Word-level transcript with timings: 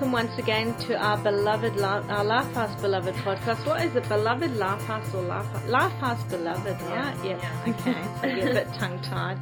welcome 0.00 0.12
once 0.12 0.38
again 0.38 0.74
to 0.78 0.96
our 0.96 1.18
beloved, 1.18 1.78
our 1.78 2.24
Life 2.24 2.50
House 2.54 2.80
Beloved 2.80 3.14
podcast. 3.16 3.66
What 3.66 3.84
is 3.84 3.94
it, 3.94 4.08
beloved 4.08 4.56
Life 4.56 4.80
House 4.84 5.14
or 5.14 5.20
Life 5.20 5.44
House? 5.48 5.68
Life 5.68 5.92
House 5.92 6.22
Beloved, 6.30 6.80
right? 6.80 7.14
Yeah, 7.22 7.36
yeah. 7.36 7.74
okay. 7.78 8.20
so 8.22 8.26
you're 8.26 8.50
a 8.50 8.64
bit 8.64 8.68
tongue 8.78 8.98
tied. 9.02 9.36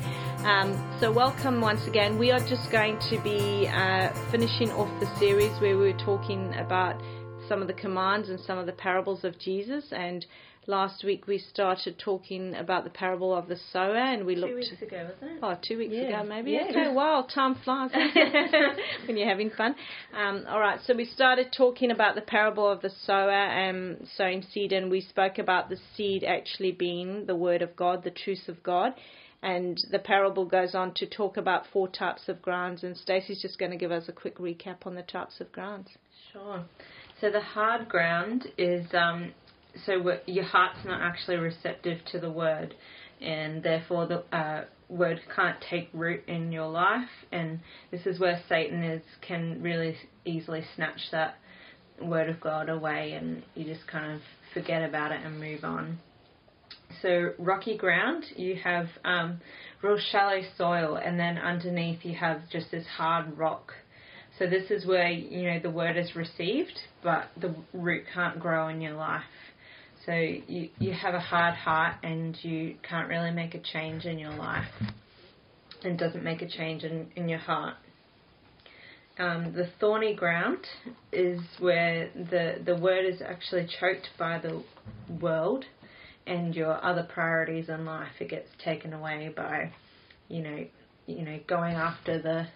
Um, 0.44 0.98
so, 0.98 1.12
welcome 1.12 1.61
once 1.61 1.86
again. 1.86 2.18
We 2.18 2.32
are 2.32 2.40
just 2.40 2.72
going 2.72 2.98
to 3.08 3.21
be 3.22 3.68
uh, 3.68 4.12
finishing 4.32 4.72
off 4.72 4.89
the 4.98 5.07
series 5.21 5.53
where 5.61 5.79
we 5.79 5.93
were 5.93 5.98
talking 6.04 6.53
about 6.57 7.00
some 7.48 7.62
of 7.62 7.68
the 7.68 7.75
commands 7.75 8.29
and 8.29 8.40
some 8.40 8.59
of 8.59 8.67
the 8.67 8.72
parables 8.72 9.22
of 9.22 9.39
Jesus 9.39 9.84
and 9.93 10.26
Last 10.68 11.03
week 11.03 11.27
we 11.27 11.39
started 11.39 11.99
talking 11.99 12.54
about 12.54 12.85
the 12.85 12.90
parable 12.90 13.35
of 13.35 13.49
the 13.49 13.57
sower, 13.72 13.96
and 13.96 14.26
we 14.26 14.35
two 14.35 14.40
looked. 14.43 14.53
Two 14.53 14.57
weeks 14.57 14.82
ago, 14.82 15.09
wasn't 15.11 15.39
it? 15.39 15.39
Oh, 15.43 15.57
two 15.67 15.79
weeks 15.79 15.95
yeah. 15.96 16.21
ago, 16.21 16.29
maybe. 16.29 16.50
Yeah. 16.50 16.67
Okay, 16.68 16.93
wow, 16.93 17.26
time 17.35 17.54
flies 17.64 17.90
when 19.07 19.17
you're 19.17 19.31
having 19.31 19.49
fun. 19.49 19.75
Um, 20.14 20.45
all 20.46 20.61
right, 20.61 20.79
so 20.86 20.95
we 20.95 21.07
started 21.07 21.54
talking 21.57 21.90
about 21.90 22.17
the 22.17 22.21
parable 22.21 22.71
of 22.71 22.82
the 22.82 22.90
sower 23.07 23.31
and 23.31 24.07
sowing 24.14 24.43
seed, 24.43 24.75
and 24.75 24.90
we 24.90 25.00
spoke 25.00 25.39
about 25.39 25.71
the 25.71 25.79
seed 25.96 26.23
actually 26.23 26.73
being 26.73 27.25
the 27.25 27.35
word 27.35 27.62
of 27.62 27.75
God, 27.75 28.04
the 28.04 28.11
truth 28.11 28.46
of 28.46 28.62
God. 28.62 28.93
And 29.43 29.82
the 29.90 30.00
parable 30.00 30.45
goes 30.45 30.75
on 30.75 30.93
to 30.96 31.07
talk 31.07 31.39
about 31.39 31.62
four 31.73 31.89
types 31.89 32.28
of 32.28 32.42
grounds, 32.42 32.84
and 32.84 32.95
Stacey's 32.95 33.41
just 33.41 33.59
going 33.59 33.70
to 33.70 33.78
give 33.78 33.91
us 33.91 34.06
a 34.06 34.12
quick 34.12 34.37
recap 34.37 34.84
on 34.84 34.97
the 34.97 35.03
types 35.03 35.41
of 35.41 35.50
grounds. 35.50 35.89
Sure. 36.31 36.62
So 37.23 37.31
the 37.31 37.41
hard 37.41 37.89
ground 37.89 38.48
is 38.59 38.87
um, 38.92 39.33
so 39.87 40.19
your 40.27 40.45
heart's 40.45 40.84
not 40.84 41.01
actually 41.01 41.37
receptive 41.37 41.98
to 42.12 42.19
the 42.19 42.31
word, 42.31 42.75
and 43.21 43.62
therefore 43.62 44.07
the 44.07 44.37
uh, 44.37 44.65
word 44.89 45.20
can't 45.35 45.57
take 45.70 45.89
root 45.93 46.23
in 46.27 46.53
your 46.53 46.69
life. 46.69 47.09
And 47.33 47.61
this 47.91 48.07
is 48.07 48.19
where 48.19 48.41
Satan 48.48 48.83
is 48.83 49.03
can 49.27 49.62
really 49.62 49.97
easily 50.25 50.65
snatch 50.77 51.01
that 51.12 51.37
word 52.01 52.29
of 52.29 52.41
God 52.41 52.69
away, 52.69 53.12
and 53.12 53.43
you 53.55 53.65
just 53.65 53.87
kind 53.87 54.12
of 54.12 54.20
forget 54.55 54.83
about 54.83 55.12
it 55.12 55.20
and 55.25 55.39
move 55.39 55.65
on. 55.65 55.98
So 57.03 57.33
rocky 57.39 57.77
ground, 57.77 58.25
you 58.37 58.57
have 58.57 58.87
um, 59.05 59.41
real 59.83 59.98
shallow 60.11 60.41
soil, 60.57 60.97
and 60.97 61.19
then 61.19 61.39
underneath 61.39 62.05
you 62.05 62.15
have 62.15 62.48
just 62.51 62.70
this 62.70 62.87
hard 62.87 63.37
rock. 63.37 63.73
So 64.39 64.47
this 64.47 64.70
is 64.70 64.87
where 64.87 65.09
you 65.11 65.51
know 65.51 65.59
the 65.61 65.70
word 65.70 65.97
is 65.97 66.15
received, 66.15 66.79
but 67.03 67.29
the 67.41 67.55
root 67.73 68.05
can't 68.15 68.39
grow 68.39 68.69
in 68.69 68.81
your 68.81 68.95
life. 68.95 69.23
So 70.09 70.14
you, 70.14 70.70
you 70.78 70.95
have 70.95 71.12
a 71.12 71.20
hard 71.20 71.53
heart 71.53 71.97
and 72.03 72.34
you 72.42 72.77
can't 72.83 73.11
really 73.11 73.31
make 73.31 73.55
a 73.55 73.61
change 73.61 74.06
in 74.06 74.19
your 74.19 74.33
life 74.33 74.64
and 75.84 75.98
doesn't 75.98 76.25
make 76.25 76.41
a 76.41 76.48
change 76.48 76.83
in, 76.83 77.09
in 77.14 77.28
your 77.28 77.41
heart. 77.41 77.75
Um, 79.19 79.53
the 79.53 79.69
thorny 79.79 80.14
ground 80.14 80.67
is 81.12 81.41
where 81.59 82.09
the, 82.14 82.55
the 82.64 82.77
word 82.77 83.05
is 83.05 83.20
actually 83.20 83.69
choked 83.79 84.09
by 84.19 84.39
the 84.39 84.64
world 85.20 85.67
and 86.27 86.55
your 86.55 86.83
other 86.83 87.06
priorities 87.12 87.69
in 87.69 87.84
life. 87.84 88.12
It 88.19 88.31
gets 88.31 88.48
taken 88.64 88.95
away 88.95 89.31
by, 89.36 89.73
you 90.29 90.41
know, 90.41 90.64
you 91.05 91.23
know, 91.23 91.39
going 91.47 91.75
after 91.75 92.23
the 92.23 92.47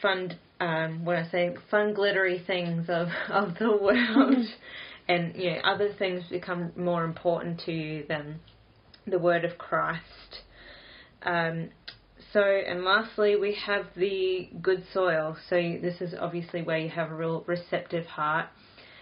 fun, 0.00 0.38
um, 0.58 1.04
when 1.04 1.16
I 1.16 1.30
say 1.30 1.54
fun, 1.70 1.92
glittery 1.92 2.42
things 2.46 2.86
of, 2.88 3.08
of 3.28 3.58
the 3.58 3.76
world 3.76 4.46
and 5.08 5.34
you 5.36 5.50
know 5.52 5.58
other 5.64 5.92
things 5.98 6.22
become 6.30 6.72
more 6.76 7.04
important 7.04 7.60
to 7.66 7.72
you 7.72 8.04
than 8.08 8.40
the 9.06 9.18
word 9.18 9.44
of 9.44 9.58
Christ. 9.58 10.42
Um, 11.22 11.70
so, 12.32 12.40
and 12.40 12.84
lastly, 12.84 13.36
we 13.36 13.54
have 13.66 13.86
the 13.96 14.48
good 14.62 14.84
soil. 14.94 15.36
So, 15.50 15.56
this 15.56 16.00
is 16.00 16.14
obviously 16.18 16.62
where 16.62 16.78
you 16.78 16.88
have 16.88 17.10
a 17.10 17.14
real 17.14 17.44
receptive 17.46 18.06
heart. 18.06 18.46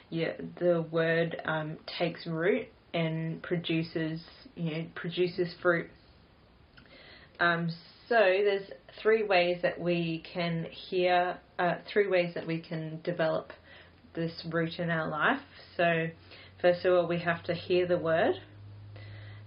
You, 0.08 0.32
the 0.58 0.84
word 0.90 1.40
um, 1.44 1.76
takes 1.98 2.26
root 2.26 2.66
and 2.92 3.40
produces, 3.42 4.20
you 4.56 4.70
know, 4.70 4.86
produces 4.94 5.54
fruit. 5.62 5.88
Um, 7.38 7.70
so, 8.08 8.16
there's 8.16 8.68
three 9.00 9.22
ways 9.22 9.58
that 9.62 9.78
we 9.78 10.24
can 10.34 10.66
hear, 10.88 11.38
uh, 11.58 11.76
three 11.92 12.08
ways 12.08 12.34
that 12.34 12.46
we 12.46 12.58
can 12.58 13.00
develop 13.04 13.52
this 14.14 14.44
root 14.50 14.78
in 14.78 14.90
our 14.90 15.08
life. 15.08 15.40
So, 15.76 16.08
first 16.60 16.84
of 16.84 16.94
all, 16.94 17.06
we 17.06 17.18
have 17.20 17.42
to 17.44 17.54
hear 17.54 17.86
the 17.86 17.98
word. 17.98 18.34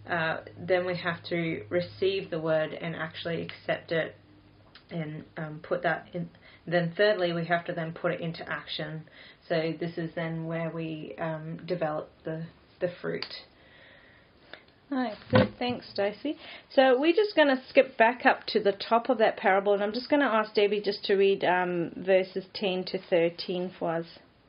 Uh, 0.10 0.38
then 0.58 0.86
we 0.86 0.98
have 0.98 1.24
to 1.30 1.64
receive 1.70 2.30
the 2.30 2.40
word 2.40 2.74
and 2.74 2.96
actually 2.96 3.42
accept 3.42 3.92
it 3.92 4.16
and 4.90 5.24
um, 5.38 5.60
put 5.64 5.84
that 5.84 6.08
in. 6.14 6.30
Then, 6.66 6.94
thirdly, 6.96 7.34
we 7.34 7.46
have 7.46 7.66
to 7.66 7.74
then 7.74 7.94
put 7.94 8.12
it 8.12 8.22
into 8.22 8.48
action. 8.50 9.04
So, 9.50 9.74
this 9.80 9.98
is 9.98 10.12
then 10.16 10.46
where 10.46 10.70
we 10.70 11.16
um, 11.20 11.60
develop 11.66 12.10
the, 12.24 12.46
the 12.80 12.92
fruit. 13.02 13.26
Good. 15.32 15.54
Thanks, 15.58 15.88
Stacey. 15.92 16.38
So 16.76 17.00
we're 17.00 17.16
just 17.16 17.36
going 17.36 17.48
to 17.48 17.60
skip 17.70 17.98
back 17.98 18.26
up 18.26 18.46
to 18.48 18.60
the 18.60 18.74
top 18.74 19.10
of 19.10 19.18
that 19.18 19.38
parable, 19.38 19.74
and 19.74 19.82
I'm 19.82 19.94
just 19.94 20.10
going 20.10 20.22
to 20.22 20.28
ask 20.28 20.54
Debbie 20.54 20.82
just 20.82 21.04
to 21.06 21.16
read 21.16 21.44
um, 21.44 21.92
verses 21.98 22.46
10 22.54 22.84
to 22.86 23.00
13 23.10 23.72
for 23.80 23.96
us. 23.96 24.06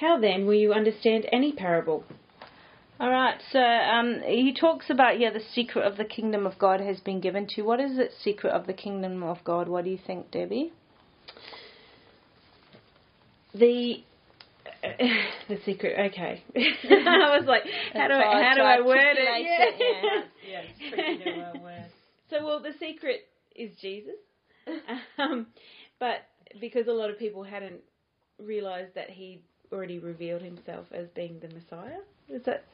How 0.00 0.18
then 0.18 0.46
will 0.46 0.54
you 0.54 0.72
understand 0.72 1.26
any 1.30 1.52
parable? 1.52 2.04
All 3.00 3.10
right, 3.10 3.40
so 3.50 3.58
um, 3.58 4.20
he 4.24 4.54
talks 4.58 4.88
about 4.88 5.18
yeah, 5.18 5.30
the 5.30 5.42
secret 5.54 5.84
of 5.84 5.96
the 5.96 6.04
kingdom 6.04 6.46
of 6.46 6.58
God 6.58 6.80
has 6.80 7.00
been 7.00 7.20
given 7.20 7.46
to 7.48 7.54
you. 7.58 7.64
What 7.64 7.80
is 7.80 7.96
the 7.96 8.08
secret 8.22 8.52
of 8.52 8.66
the 8.66 8.72
kingdom 8.72 9.22
of 9.22 9.38
God? 9.44 9.68
What 9.68 9.84
do 9.84 9.90
you 9.90 9.98
think, 10.06 10.30
Debbie? 10.30 10.72
The 13.52 14.04
the 15.48 15.58
secret. 15.64 16.12
Okay, 16.12 16.42
I 16.56 17.36
was 17.36 17.46
like, 17.46 17.62
how 17.92 18.08
do 18.08 18.14
I 18.14 18.42
how 18.42 18.54
do 18.54 18.62
I 18.62 18.80
word 18.80 19.16
it? 19.16 19.28
Yeah, 19.42 20.20
yeah, 20.50 20.62
it's 20.78 21.62
word. 21.62 21.86
So, 22.30 22.44
well, 22.44 22.62
the 22.62 22.72
secret 22.78 23.26
is 23.56 23.70
Jesus, 23.80 24.14
um, 25.18 25.48
but 25.98 26.26
because 26.60 26.86
a 26.86 26.92
lot 26.92 27.10
of 27.10 27.18
people 27.18 27.42
hadn't 27.42 27.80
realized 28.38 28.94
that 28.94 29.10
he 29.10 29.42
already 29.74 29.98
revealed 29.98 30.42
himself 30.42 30.86
as 30.92 31.08
being 31.14 31.40
the 31.40 31.48
Messiah. 31.48 31.98
Is 32.28 32.42
that 32.44 32.64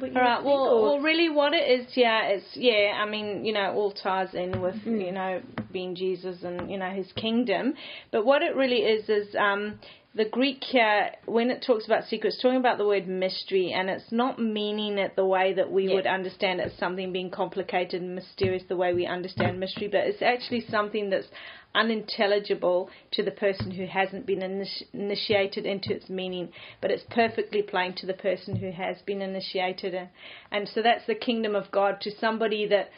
all 0.00 0.08
right? 0.08 0.42
Well, 0.42 0.54
or? 0.54 0.82
well, 0.82 1.00
really, 1.00 1.28
what 1.28 1.52
it 1.52 1.80
is, 1.80 1.88
yeah, 1.94 2.22
it's 2.24 2.46
yeah. 2.54 2.92
I 2.96 3.08
mean, 3.08 3.44
you 3.44 3.52
know, 3.52 3.72
all 3.74 3.92
ties 3.92 4.32
in 4.34 4.62
with 4.62 4.76
mm. 4.76 5.04
you 5.04 5.12
know 5.12 5.42
being 5.72 5.94
Jesus 5.94 6.42
and 6.42 6.70
you 6.70 6.78
know 6.78 6.90
His 6.90 7.10
kingdom. 7.12 7.74
But 8.12 8.24
what 8.24 8.42
it 8.42 8.56
really 8.56 8.78
is 8.78 9.08
is 9.08 9.34
um, 9.34 9.78
the 10.16 10.24
Greek 10.24 10.62
here, 10.62 11.10
when 11.26 11.50
it 11.50 11.64
talks 11.66 11.86
about 11.86 12.04
secrets, 12.04 12.38
talking 12.40 12.58
about 12.58 12.78
the 12.78 12.86
word 12.86 13.08
mystery, 13.08 13.72
and 13.72 13.90
it's 13.90 14.12
not 14.12 14.38
meaning 14.38 14.96
it 14.96 15.16
the 15.16 15.26
way 15.26 15.52
that 15.54 15.72
we 15.72 15.92
would 15.92 16.06
understand 16.06 16.60
it, 16.60 16.72
something 16.78 17.12
being 17.12 17.30
complicated 17.30 18.00
and 18.00 18.14
mysterious 18.14 18.62
the 18.68 18.76
way 18.76 18.94
we 18.94 19.06
understand 19.06 19.58
mystery, 19.58 19.88
but 19.88 20.06
it's 20.06 20.22
actually 20.22 20.64
something 20.70 21.10
that's 21.10 21.26
unintelligible 21.74 22.88
to 23.10 23.24
the 23.24 23.32
person 23.32 23.72
who 23.72 23.86
hasn't 23.86 24.24
been 24.24 24.38
initi- 24.38 24.84
initiated 24.92 25.66
into 25.66 25.92
its 25.92 26.08
meaning, 26.08 26.48
but 26.80 26.92
it's 26.92 27.04
perfectly 27.10 27.62
plain 27.62 27.92
to 27.96 28.06
the 28.06 28.14
person 28.14 28.54
who 28.54 28.70
has 28.70 28.96
been 29.04 29.20
initiated. 29.20 29.94
And, 29.94 30.08
and 30.52 30.68
so 30.68 30.80
that's 30.80 31.06
the 31.08 31.16
kingdom 31.16 31.56
of 31.56 31.72
God 31.72 32.00
to 32.02 32.12
somebody 32.20 32.68
that 32.68 32.90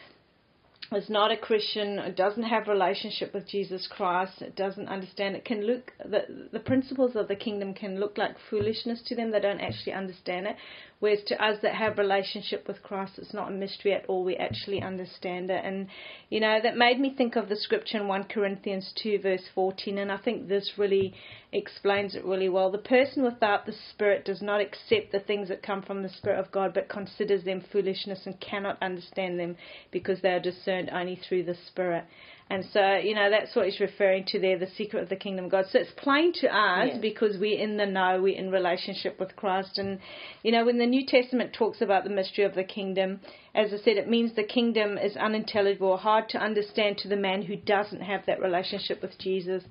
is 0.93 1.11
not 1.11 1.33
a 1.33 1.37
Christian, 1.37 2.15
doesn't 2.17 2.43
have 2.43 2.69
relationship 2.69 3.35
with 3.35 3.49
Jesus 3.49 3.89
Christ, 3.91 4.43
doesn't 4.55 4.89
understand 4.89 5.37
it, 5.37 5.45
can 5.45 5.67
look 5.67 5.93
the 6.05 6.49
the 6.53 6.61
principles 6.61 7.17
of 7.17 7.29
the 7.29 7.37
kingdom 7.37 7.75
can 7.75 7.99
look 7.99 8.17
like 8.17 8.37
foolishness 8.51 9.03
to 9.07 9.17
them. 9.17 9.31
They 9.31 9.41
don't 9.41 9.61
actually 9.61 9.93
understand 9.93 10.47
it. 10.47 10.57
Whereas 10.99 11.23
to 11.25 11.45
us 11.45 11.59
that 11.61 11.75
have 11.75 11.99
relationship 11.99 12.67
with 12.67 12.83
Christ, 12.83 13.19
it's 13.19 13.35
not 13.35 13.49
a 13.49 13.55
mystery 13.55 13.93
at 13.93 14.07
all. 14.07 14.25
We 14.25 14.37
actually 14.37 14.81
understand 14.81 15.51
it, 15.51 15.63
and 15.63 15.89
you 16.31 16.41
know 16.41 16.59
that 16.63 16.77
made 16.77 16.99
me 16.99 17.15
think 17.15 17.37
of 17.37 17.51
the 17.51 17.57
scripture 17.57 17.99
in 17.99 18.09
one 18.09 18.25
Corinthians 18.25 18.93
two 19.03 19.19
verse 19.19 19.43
fourteen, 19.55 19.99
and 19.99 20.11
I 20.11 20.17
think 20.17 20.49
this 20.49 20.73
really 20.79 21.13
explains 21.53 22.15
it 22.15 22.25
really 22.25 22.49
well. 22.49 22.71
The 22.71 22.79
person 22.79 23.23
without 23.23 23.67
the 23.67 23.75
Spirit 23.91 24.25
does 24.25 24.41
not 24.41 24.61
accept 24.61 25.13
the 25.13 25.21
things 25.21 25.49
that 25.49 25.63
come 25.63 25.83
from 25.83 26.03
the 26.03 26.09
Spirit 26.09 26.41
of 26.41 26.51
God, 26.51 26.73
but 26.73 26.89
considers 26.89 27.45
them 27.45 27.61
foolishness 27.71 28.23
and 28.25 28.41
cannot 28.41 28.83
understand 28.83 29.39
them 29.39 29.57
because 29.91 30.23
they 30.23 30.31
are 30.31 30.41
discerned 30.41 30.89
only 30.91 31.17
through 31.17 31.45
the 31.45 31.57
Spirit. 31.69 32.05
And 32.49 32.65
so, 32.73 32.95
you 32.97 33.17
know, 33.17 33.29
that's 33.29 33.57
what 33.57 33.65
he's 33.65 33.81
referring 33.81 34.25
to 34.27 34.39
there, 34.39 34.57
the 34.57 34.69
secret 34.77 35.03
of 35.03 35.09
the 35.09 35.17
kingdom 35.17 35.47
of 35.47 35.51
God. 35.51 35.65
So 35.69 35.81
it's 35.81 35.91
plain 35.97 36.33
to 36.35 36.47
us 36.47 36.91
Yes. 36.93 36.99
because 37.01 37.39
we're 37.39 37.59
in 37.59 37.77
the 37.77 37.87
know, 37.87 38.23
we're 38.23 38.37
in 38.39 38.53
relationship 38.53 39.19
with 39.19 39.35
Christ. 39.35 39.79
And, 39.79 39.99
you 40.45 40.53
know, 40.53 40.65
when 40.65 40.79
the 40.79 40.87
New 40.87 41.05
Testament 41.05 41.53
talks 41.53 41.81
about 41.81 42.05
the 42.05 42.11
mystery 42.11 42.45
of 42.45 42.55
the 42.55 42.63
kingdom, 42.63 43.21
as 43.53 43.73
I 43.73 43.79
said, 43.79 43.97
it 43.97 44.09
means 44.09 44.35
the 44.35 44.45
kingdom 44.45 44.97
is 44.97 45.17
unintelligible, 45.17 45.97
hard 45.97 46.29
to 46.31 46.39
understand 46.39 46.99
to 46.99 47.09
the 47.09 47.17
man 47.17 47.43
who 47.43 47.57
doesn't 47.57 48.03
have 48.03 48.25
that 48.27 48.41
relationship 48.41 49.03
with 49.03 49.19
Jesus. 49.19 49.65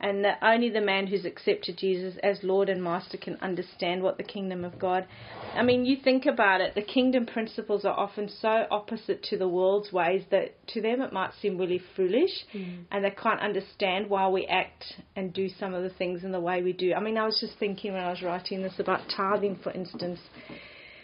And 0.00 0.24
that 0.24 0.38
only 0.42 0.70
the 0.70 0.80
man 0.80 1.08
who's 1.08 1.24
accepted 1.24 1.76
Jesus 1.78 2.14
as 2.22 2.38
Lord 2.44 2.68
and 2.68 2.82
Master 2.82 3.16
can 3.16 3.36
understand 3.40 4.00
what 4.00 4.16
the 4.16 4.22
kingdom 4.22 4.64
of 4.64 4.78
God. 4.78 5.08
I 5.54 5.62
mean, 5.64 5.84
you 5.84 5.96
think 5.96 6.24
about 6.24 6.60
it, 6.60 6.76
the 6.76 6.82
kingdom 6.82 7.26
principles 7.26 7.84
are 7.84 7.98
often 7.98 8.28
so 8.40 8.66
opposite 8.70 9.24
to 9.24 9.36
the 9.36 9.48
world's 9.48 9.92
ways 9.92 10.22
that 10.30 10.54
to 10.68 10.80
them 10.80 11.02
it 11.02 11.12
might 11.12 11.32
seem 11.42 11.58
really 11.58 11.82
foolish 11.96 12.30
mm. 12.54 12.84
and 12.92 13.04
they 13.04 13.10
can't 13.10 13.40
understand 13.40 14.08
why 14.08 14.28
we 14.28 14.46
act 14.46 14.84
and 15.16 15.32
do 15.32 15.48
some 15.48 15.74
of 15.74 15.82
the 15.82 15.90
things 15.90 16.22
in 16.22 16.30
the 16.30 16.40
way 16.40 16.62
we 16.62 16.72
do. 16.72 16.94
I 16.94 17.00
mean, 17.00 17.18
I 17.18 17.26
was 17.26 17.38
just 17.40 17.58
thinking 17.58 17.92
when 17.92 18.02
I 18.02 18.10
was 18.10 18.22
writing 18.22 18.62
this 18.62 18.78
about 18.78 19.00
tithing, 19.16 19.58
for 19.64 19.72
instance. 19.72 20.20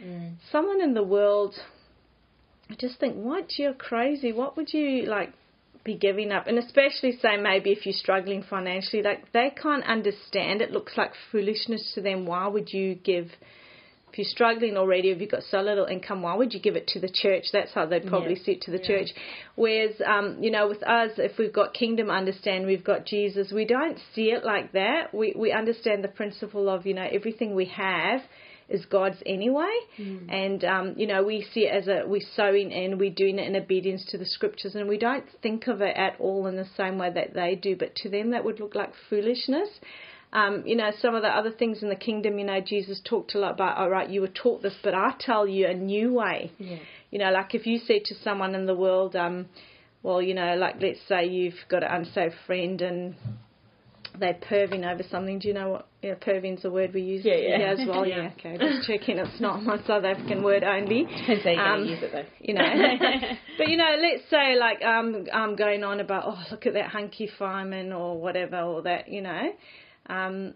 Mm. 0.00 0.36
Someone 0.52 0.80
in 0.80 0.94
the 0.94 1.02
world, 1.02 1.54
I 2.70 2.74
just 2.78 3.00
think, 3.00 3.16
what? 3.16 3.58
You're 3.58 3.74
crazy. 3.74 4.32
What 4.32 4.56
would 4.56 4.72
you 4.72 5.06
like? 5.06 5.32
Be 5.84 5.94
giving 5.94 6.32
up 6.32 6.46
and 6.46 6.58
especially 6.58 7.12
say 7.20 7.36
maybe 7.36 7.70
if 7.70 7.84
you're 7.84 7.92
struggling 7.92 8.42
financially 8.42 9.02
like 9.02 9.30
they 9.32 9.50
can't 9.50 9.84
understand. 9.84 10.62
It 10.62 10.70
looks 10.70 10.96
like 10.96 11.12
foolishness 11.30 11.92
to 11.94 12.00
them. 12.00 12.26
Why 12.26 12.46
would 12.46 12.72
you 12.72 12.94
give 12.94 13.26
if 14.10 14.18
you're 14.18 14.24
struggling 14.26 14.76
already 14.76 15.10
if 15.10 15.20
you've 15.20 15.30
got 15.30 15.42
so 15.42 15.60
little 15.60 15.86
income 15.86 16.22
why 16.22 16.34
would 16.36 16.54
you 16.54 16.60
give 16.60 16.76
it 16.76 16.86
to 16.88 17.00
the 17.00 17.08
church? 17.08 17.46
That's 17.52 17.72
how 17.72 17.84
they'd 17.86 18.06
probably 18.06 18.34
Yeah. 18.36 18.44
see 18.44 18.52
it 18.52 18.62
to 18.62 18.70
the 18.70 18.78
church. 18.78 19.08
Whereas 19.56 20.00
um, 20.06 20.42
you 20.42 20.50
know 20.50 20.68
with 20.68 20.82
us 20.84 21.12
if 21.18 21.36
we've 21.38 21.52
got 21.52 21.74
kingdom 21.74 22.10
understand 22.10 22.66
we've 22.66 22.84
got 22.84 23.04
jesus 23.06 23.52
we 23.52 23.64
don't 23.64 23.98
see 24.14 24.30
it 24.30 24.44
like 24.44 24.72
that. 24.72 25.12
We 25.12 25.34
we 25.36 25.52
understand 25.52 26.02
the 26.02 26.08
principle 26.08 26.68
of 26.68 26.86
you 26.86 26.94
know 26.94 27.06
everything 27.10 27.54
we 27.54 27.66
have 27.66 28.20
is 28.68 28.84
God's 28.86 29.22
anyway, 29.26 29.72
and 30.28 30.64
um, 30.64 30.94
you 30.96 31.06
know 31.06 31.22
we 31.22 31.46
see 31.52 31.66
it 31.66 31.74
as 31.74 31.88
a 31.88 32.04
we're 32.06 32.20
sowing 32.34 32.70
in, 32.70 32.98
we're 32.98 33.10
doing 33.10 33.38
it 33.38 33.46
in 33.46 33.56
obedience 33.56 34.04
to 34.10 34.18
the 34.18 34.26
scriptures, 34.26 34.74
and 34.74 34.88
we 34.88 34.98
don't 34.98 35.24
think 35.42 35.66
of 35.66 35.80
it 35.80 35.96
at 35.96 36.16
all 36.18 36.46
in 36.46 36.56
the 36.56 36.68
same 36.76 36.98
way 36.98 37.10
that 37.12 37.34
they 37.34 37.54
do. 37.54 37.76
But 37.76 37.94
to 37.96 38.08
them, 38.08 38.30
that 38.30 38.44
would 38.44 38.60
look 38.60 38.74
like 38.74 38.92
foolishness. 39.10 39.68
Um, 40.32 40.64
you 40.66 40.74
know, 40.74 40.90
some 41.00 41.14
of 41.14 41.22
the 41.22 41.28
other 41.28 41.52
things 41.52 41.82
in 41.82 41.88
the 41.88 41.96
kingdom, 41.96 42.38
you 42.38 42.44
know, 42.44 42.60
Jesus 42.60 43.00
talked 43.04 43.36
a 43.36 43.38
lot 43.38 43.52
about, 43.52 43.78
all 43.78 43.88
right, 43.88 44.10
you 44.10 44.20
were 44.20 44.26
taught 44.26 44.62
this, 44.62 44.74
but 44.82 44.92
I 44.92 45.14
tell 45.20 45.46
you 45.46 45.68
a 45.68 45.74
new 45.74 46.12
way. 46.12 46.50
Yeah. 46.58 46.78
You 47.12 47.20
know, 47.20 47.30
like 47.30 47.54
if 47.54 47.68
you 47.68 47.78
say 47.78 48.00
to 48.00 48.14
someone 48.24 48.56
in 48.56 48.66
the 48.66 48.74
world, 48.74 49.14
um, 49.14 49.46
well, 50.02 50.20
you 50.20 50.34
know, 50.34 50.56
like 50.56 50.82
let's 50.82 50.98
say 51.08 51.24
you've 51.26 51.54
got 51.68 51.84
an 51.84 51.90
unsafe 51.90 52.32
friend 52.46 52.82
and 52.82 53.14
they're 54.18 54.34
perving 54.34 54.90
over 54.90 55.02
something. 55.10 55.38
Do 55.38 55.48
you 55.48 55.54
know 55.54 55.70
what? 55.70 55.88
Yeah, 56.02 56.14
perving's 56.14 56.64
a 56.64 56.70
word 56.70 56.92
we 56.94 57.02
use 57.02 57.24
Yeah, 57.24 57.34
yeah. 57.36 57.56
here 57.56 57.66
as 57.68 57.88
well. 57.88 58.06
Yeah. 58.06 58.22
Yeah, 58.22 58.30
okay. 58.38 58.58
Just 58.58 58.86
checking 58.86 59.18
it's 59.18 59.40
not 59.40 59.62
my 59.62 59.78
South 59.86 60.04
African 60.04 60.42
word 60.42 60.62
only. 60.62 61.04
Depends 61.04 61.44
how 61.44 61.50
you're 61.50 61.66
Um, 61.66 61.84
use 61.84 62.02
it 62.02 62.12
though. 62.12 62.24
You 62.40 62.54
know, 62.54 62.62
but 63.58 63.68
you 63.68 63.76
know, 63.76 63.96
let's 64.00 64.28
say 64.30 64.56
like 64.58 64.82
um, 64.82 65.26
I'm 65.32 65.56
going 65.56 65.84
on 65.84 66.00
about 66.00 66.24
oh 66.26 66.42
look 66.50 66.66
at 66.66 66.74
that 66.74 66.90
hunky 66.90 67.28
fireman 67.38 67.92
or 67.92 68.20
whatever 68.20 68.60
or 68.60 68.82
that 68.82 69.08
you 69.08 69.22
know, 69.22 69.52
um, 70.06 70.54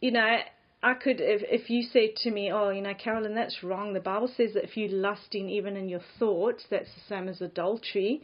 you 0.00 0.10
know. 0.12 0.38
I 0.80 0.94
could, 0.94 1.16
if, 1.18 1.42
if 1.42 1.70
you 1.70 1.82
said 1.82 2.14
to 2.22 2.30
me, 2.30 2.52
oh, 2.52 2.70
you 2.70 2.82
know, 2.82 2.94
Carolyn, 2.94 3.34
that's 3.34 3.64
wrong. 3.64 3.94
The 3.94 3.98
Bible 3.98 4.30
says 4.36 4.54
that 4.54 4.62
if 4.62 4.76
you 4.76 4.86
lusting 4.86 5.48
even 5.48 5.76
in 5.76 5.88
your 5.88 6.02
thoughts, 6.20 6.62
that's 6.70 6.88
the 6.94 7.00
same 7.08 7.26
as 7.26 7.40
adultery 7.40 8.22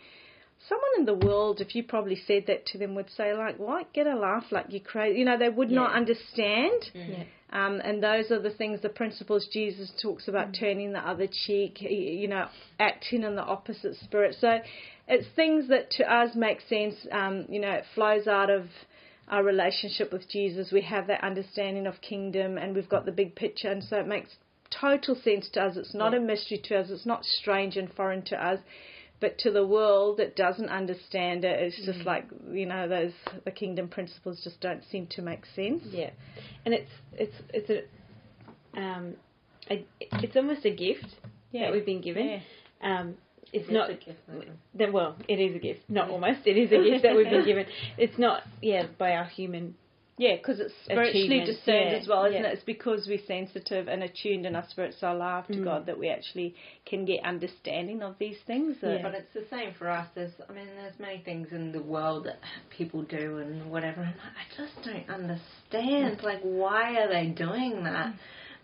someone 0.68 0.90
in 0.98 1.04
the 1.04 1.26
world, 1.26 1.60
if 1.60 1.74
you 1.74 1.82
probably 1.82 2.16
said 2.16 2.44
that 2.46 2.66
to 2.66 2.78
them, 2.78 2.94
would 2.94 3.10
say 3.10 3.34
like, 3.34 3.58
"What? 3.58 3.92
Get 3.92 4.06
a 4.06 4.16
laugh? 4.16 4.44
Like 4.50 4.66
you're 4.70 4.80
crazy?" 4.80 5.18
You 5.18 5.24
know, 5.24 5.38
they 5.38 5.48
would 5.48 5.70
not 5.70 5.92
understand. 5.94 6.90
Yeah. 6.94 7.24
Um, 7.50 7.80
and 7.84 8.02
those 8.02 8.30
are 8.32 8.40
the 8.40 8.50
things, 8.50 8.80
the 8.80 8.88
principles 8.88 9.46
Jesus 9.52 9.92
talks 10.02 10.26
about: 10.28 10.54
turning 10.58 10.92
the 10.92 10.98
other 11.00 11.26
cheek, 11.26 11.80
you 11.80 12.28
know, 12.28 12.48
acting 12.80 13.22
in 13.22 13.36
the 13.36 13.42
opposite 13.42 13.96
spirit. 13.96 14.36
So 14.40 14.58
it's 15.06 15.26
things 15.36 15.68
that 15.68 15.90
to 15.92 16.12
us 16.12 16.34
make 16.34 16.60
sense. 16.62 16.94
Um, 17.12 17.46
you 17.48 17.60
know, 17.60 17.70
it 17.72 17.84
flows 17.94 18.26
out 18.26 18.50
of 18.50 18.66
our 19.28 19.42
relationship 19.42 20.12
with 20.12 20.28
Jesus. 20.28 20.72
We 20.72 20.82
have 20.82 21.06
that 21.06 21.22
understanding 21.22 21.86
of 21.86 22.00
kingdom, 22.00 22.58
and 22.58 22.74
we've 22.74 22.88
got 22.88 23.04
the 23.04 23.12
big 23.12 23.34
picture, 23.34 23.70
and 23.70 23.84
so 23.84 23.96
it 23.98 24.06
makes 24.06 24.30
total 24.70 25.14
sense 25.14 25.48
to 25.50 25.62
us. 25.62 25.76
It's 25.76 25.94
not 25.94 26.12
Yeah. 26.12 26.18
a 26.18 26.22
mystery 26.22 26.58
to 26.58 26.78
us. 26.78 26.90
It's 26.90 27.06
not 27.06 27.24
strange 27.24 27.76
and 27.76 27.92
foreign 27.92 28.22
to 28.22 28.44
us 28.44 28.60
but 29.24 29.38
to 29.38 29.50
the 29.50 29.66
world 29.66 30.18
that 30.18 30.36
doesn't 30.36 30.68
understand 30.68 31.46
it, 31.46 31.58
it's 31.58 31.86
just 31.86 32.04
like 32.04 32.26
you 32.52 32.66
know 32.66 32.86
those 32.86 33.12
the 33.46 33.50
kingdom 33.50 33.88
principles 33.88 34.38
just 34.44 34.60
don't 34.60 34.82
seem 34.92 35.06
to 35.12 35.22
make 35.22 35.46
sense. 35.56 35.82
Yeah, 35.90 36.10
and 36.66 36.74
it's 36.74 36.90
it's 37.14 37.34
it's 37.48 37.70
a 37.70 38.78
um, 38.78 39.14
a, 39.70 39.82
it's 39.98 40.36
almost 40.36 40.66
a 40.66 40.70
gift 40.70 41.06
that 41.54 41.72
we've 41.72 41.86
been 41.86 42.02
given. 42.02 42.42
Yeah. 42.82 43.00
Um, 43.00 43.14
it's 43.50 43.64
It's 43.64 43.72
not 43.72 43.88
a 43.88 43.94
gift, 43.94 44.18
isn't 44.28 44.48
then 44.74 44.92
well, 44.92 45.16
it 45.26 45.40
is 45.40 45.56
a 45.56 45.58
gift. 45.58 45.80
Not 45.88 46.10
almost. 46.10 46.40
It 46.44 46.58
is 46.58 46.70
a 46.70 46.84
gift 46.84 47.04
that 47.04 47.16
we've 47.16 47.30
been 47.30 47.44
given. 47.46 47.64
It's 47.96 48.18
not 48.18 48.42
yeah 48.60 48.88
by 48.98 49.12
our 49.12 49.24
human. 49.24 49.74
Yeah, 50.16 50.36
because 50.36 50.60
it's 50.60 50.72
spiritually 50.84 51.40
discerned 51.40 51.90
yeah, 51.90 51.98
as 52.00 52.06
well, 52.06 52.24
isn't 52.26 52.40
yeah. 52.40 52.48
it? 52.48 52.54
It's 52.54 52.64
because 52.64 53.06
we're 53.08 53.24
sensitive 53.26 53.88
and 53.88 54.04
attuned 54.04 54.46
and 54.46 54.54
our 54.54 54.64
spirits 54.70 55.02
are 55.02 55.14
alive 55.14 55.46
to 55.48 55.54
Mm. 55.54 55.64
God 55.64 55.86
that 55.86 55.98
we 55.98 56.08
actually 56.08 56.54
can 56.86 57.04
get 57.04 57.24
understanding 57.24 58.00
of 58.00 58.16
these 58.18 58.36
things. 58.46 58.76
Yeah. 58.80 59.02
But 59.02 59.14
it's 59.14 59.32
the 59.34 59.44
same 59.50 59.74
for 59.74 59.90
us. 59.90 60.06
There's, 60.14 60.30
I 60.48 60.52
mean, 60.52 60.68
there's 60.76 60.98
many 61.00 61.18
things 61.18 61.48
in 61.50 61.72
the 61.72 61.82
world 61.82 62.26
that 62.26 62.38
people 62.70 63.02
do 63.02 63.38
and 63.38 63.70
whatever. 63.70 64.02
I'm 64.02 64.06
like, 64.06 64.36
I 64.38 64.56
just 64.56 64.82
don't 64.84 65.08
understand. 65.10 66.22
Like, 66.22 66.42
why 66.42 66.96
are 67.00 67.08
they 67.08 67.26
doing 67.28 67.82
that? 67.82 68.14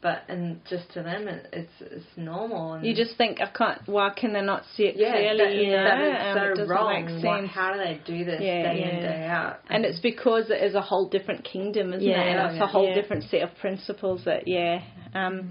But 0.02 0.22
and 0.28 0.60
just 0.68 0.90
to 0.94 1.02
them, 1.02 1.28
it, 1.28 1.46
it's 1.52 1.72
it's 1.80 2.06
normal. 2.16 2.72
And 2.72 2.86
You 2.86 2.94
just 2.94 3.18
think, 3.18 3.38
I 3.42 3.46
can't. 3.46 3.82
Why 3.86 4.08
can 4.16 4.32
they 4.32 4.40
not 4.40 4.62
see 4.74 4.84
it 4.84 4.96
yeah, 4.96 5.12
clearly? 5.12 5.66
that, 5.66 5.72
know, 5.72 5.84
that 5.84 6.26
Um, 6.26 6.34
so 6.38 6.54
doesn't 6.54 6.68
wrong. 6.68 7.04
make 7.04 7.24
Why, 7.24 7.40
sense. 7.40 7.50
how 7.52 7.72
do 7.74 7.78
they 7.78 8.00
do 8.06 8.24
this 8.24 8.40
Yeah, 8.42 8.62
day 8.72 8.82
in 8.82 9.02
day 9.02 9.26
out? 9.26 9.60
And 9.68 9.84
it's 9.84 10.00
because 10.00 10.48
it 10.48 10.62
is 10.62 10.74
a 10.74 10.80
whole 10.80 11.08
different 11.10 11.44
kingdom, 11.44 11.92
isn't 11.92 12.08
Yeah, 12.08 12.22
it? 12.22 12.36
And 12.38 12.50
it's 12.50 12.56
yeah. 12.56 12.64
a 12.64 12.66
whole 12.66 12.86
Yeah. 12.86 12.94
different 12.94 13.24
set 13.24 13.42
of 13.42 13.54
principles 13.60 14.24
that, 14.24 14.48
yeah. 14.48 14.80
Um, 15.14 15.50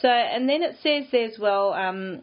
so, 0.00 0.08
and 0.08 0.48
then 0.48 0.64
it 0.64 0.76
says 0.82 1.04
there 1.12 1.26
as 1.26 1.38
well, 1.38 1.72
um, 1.72 2.22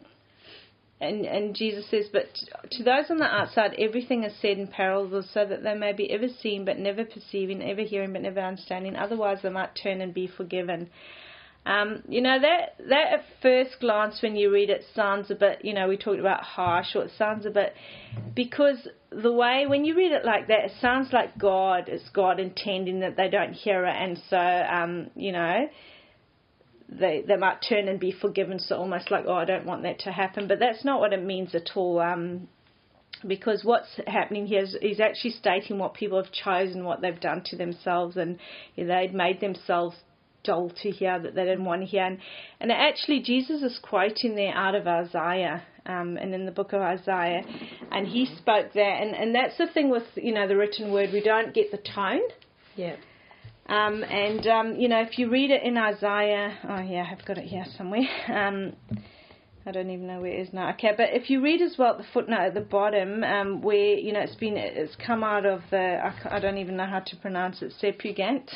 and, 1.00 1.24
and 1.24 1.54
Jesus 1.54 1.88
says, 1.90 2.06
but 2.12 2.26
to 2.70 2.82
those 2.84 3.10
on 3.10 3.16
the 3.16 3.24
outside, 3.24 3.74
everything 3.78 4.22
is 4.24 4.32
said 4.40 4.58
in 4.58 4.68
parables 4.68 5.28
so 5.32 5.44
that 5.44 5.62
they 5.62 5.74
may 5.74 5.92
be 5.92 6.10
ever 6.12 6.28
seen 6.28 6.64
but 6.64 6.78
never 6.78 7.04
perceiving, 7.04 7.62
ever 7.62 7.80
hearing 7.80 8.12
but 8.12 8.22
never 8.22 8.40
understanding. 8.40 8.94
Otherwise, 8.94 9.38
they 9.42 9.48
might 9.48 9.74
turn 9.74 10.00
and 10.00 10.14
be 10.14 10.28
forgiven. 10.28 10.90
Um, 11.64 12.02
you 12.08 12.20
know 12.20 12.40
that 12.40 12.74
that 12.88 13.12
at 13.12 13.24
first 13.40 13.76
glance 13.78 14.20
when 14.20 14.34
you 14.34 14.52
read 14.52 14.68
it 14.68 14.84
sounds 14.96 15.30
a 15.30 15.36
bit 15.36 15.64
you 15.64 15.72
know 15.72 15.86
we 15.86 15.96
talked 15.96 16.18
about 16.18 16.42
harsh 16.42 16.96
or 16.96 17.04
it 17.04 17.12
sounds 17.16 17.46
a 17.46 17.50
bit 17.50 17.72
because 18.34 18.88
the 19.10 19.32
way 19.32 19.66
when 19.68 19.84
you 19.84 19.94
read 19.94 20.10
it 20.10 20.24
like 20.24 20.48
that 20.48 20.64
it 20.64 20.72
sounds 20.80 21.12
like 21.12 21.38
God 21.38 21.88
is 21.88 22.02
God 22.12 22.40
intending 22.40 23.00
that 23.00 23.16
they 23.16 23.28
don't 23.28 23.52
hear 23.52 23.84
it. 23.84 23.94
And 23.94 24.20
so 24.28 24.36
um, 24.36 25.10
you 25.14 25.30
know 25.30 25.68
they 26.88 27.24
they 27.26 27.36
might 27.36 27.64
turn 27.68 27.86
and 27.86 28.00
be 28.00 28.10
forgiven. 28.10 28.58
So 28.58 28.76
almost 28.76 29.12
like 29.12 29.24
oh 29.28 29.34
I 29.34 29.44
don't 29.44 29.64
want 29.66 29.84
that 29.84 30.00
to 30.00 30.10
happen. 30.10 30.48
But 30.48 30.58
that's 30.58 30.84
not 30.84 30.98
what 30.98 31.12
it 31.12 31.22
means 31.22 31.54
at 31.54 31.70
all 31.76 32.00
um, 32.00 32.48
because 33.26 33.62
what's 33.64 34.00
happening 34.06 34.46
here 34.46 34.62
is 34.62 34.76
he's 34.80 35.00
actually 35.00 35.30
stating 35.30 35.78
what 35.78 35.94
people 35.94 36.22
have 36.22 36.32
chosen, 36.32 36.84
what 36.84 37.00
they've 37.00 37.20
done 37.20 37.42
to 37.46 37.56
themselves, 37.56 38.16
and 38.16 38.38
you 38.74 38.84
know, 38.84 38.96
they've 38.96 39.14
made 39.14 39.40
themselves 39.40 39.96
dull 40.44 40.70
to 40.82 40.90
hear 40.90 41.18
that 41.18 41.34
they 41.34 41.44
didn't 41.44 41.64
want 41.64 41.82
to 41.82 41.86
hear. 41.86 42.04
And, 42.04 42.18
and 42.60 42.72
actually, 42.72 43.20
Jesus 43.20 43.62
is 43.62 43.78
quoting 43.82 44.34
there 44.34 44.54
out 44.54 44.74
of 44.74 44.86
Isaiah, 44.86 45.62
um, 45.86 46.16
and 46.16 46.34
in 46.34 46.46
the 46.46 46.52
book 46.52 46.72
of 46.72 46.80
Isaiah, 46.80 47.42
and 47.90 48.06
he 48.06 48.26
spoke 48.38 48.72
there, 48.72 48.94
and, 48.94 49.14
and 49.14 49.34
that's 49.34 49.58
the 49.58 49.66
thing 49.66 49.90
with 49.90 50.04
you 50.16 50.32
know 50.32 50.46
the 50.46 50.56
written 50.56 50.92
word, 50.92 51.10
we 51.12 51.22
don't 51.22 51.54
get 51.54 51.70
the 51.70 51.78
tone. 51.78 52.20
Yeah. 52.76 52.96
Um, 53.66 54.02
and 54.02 54.46
um, 54.46 54.74
you 54.76 54.88
know, 54.88 55.00
if 55.02 55.18
you 55.18 55.30
read 55.30 55.50
it 55.50 55.62
in 55.62 55.76
Isaiah, 55.76 56.58
oh 56.68 56.80
yeah, 56.80 57.06
I've 57.10 57.24
got 57.24 57.38
it 57.38 57.44
here 57.44 57.64
somewhere. 57.76 58.08
Um, 58.32 58.74
I 59.64 59.70
don't 59.70 59.90
even 59.90 60.08
know 60.08 60.20
where 60.20 60.32
it 60.32 60.48
is 60.48 60.52
now. 60.52 60.70
Okay, 60.70 60.90
but 60.96 61.10
if 61.12 61.30
you 61.30 61.40
read 61.40 61.62
as 61.62 61.76
well 61.78 61.96
the 61.96 62.04
footnote 62.12 62.46
at 62.46 62.54
the 62.54 62.62
bottom, 62.62 63.22
um, 63.22 63.62
where 63.62 63.94
you 63.94 64.12
know 64.12 64.18
it's 64.18 64.34
been 64.34 64.56
it's 64.56 64.96
come 65.06 65.22
out 65.22 65.46
of 65.46 65.60
the 65.70 65.98
I, 66.02 66.36
I 66.36 66.40
don't 66.40 66.58
even 66.58 66.76
know 66.76 66.86
how 66.86 66.98
to 66.98 67.16
pronounce 67.16 67.62
it 67.62 67.72
Septuagint. 67.78 68.50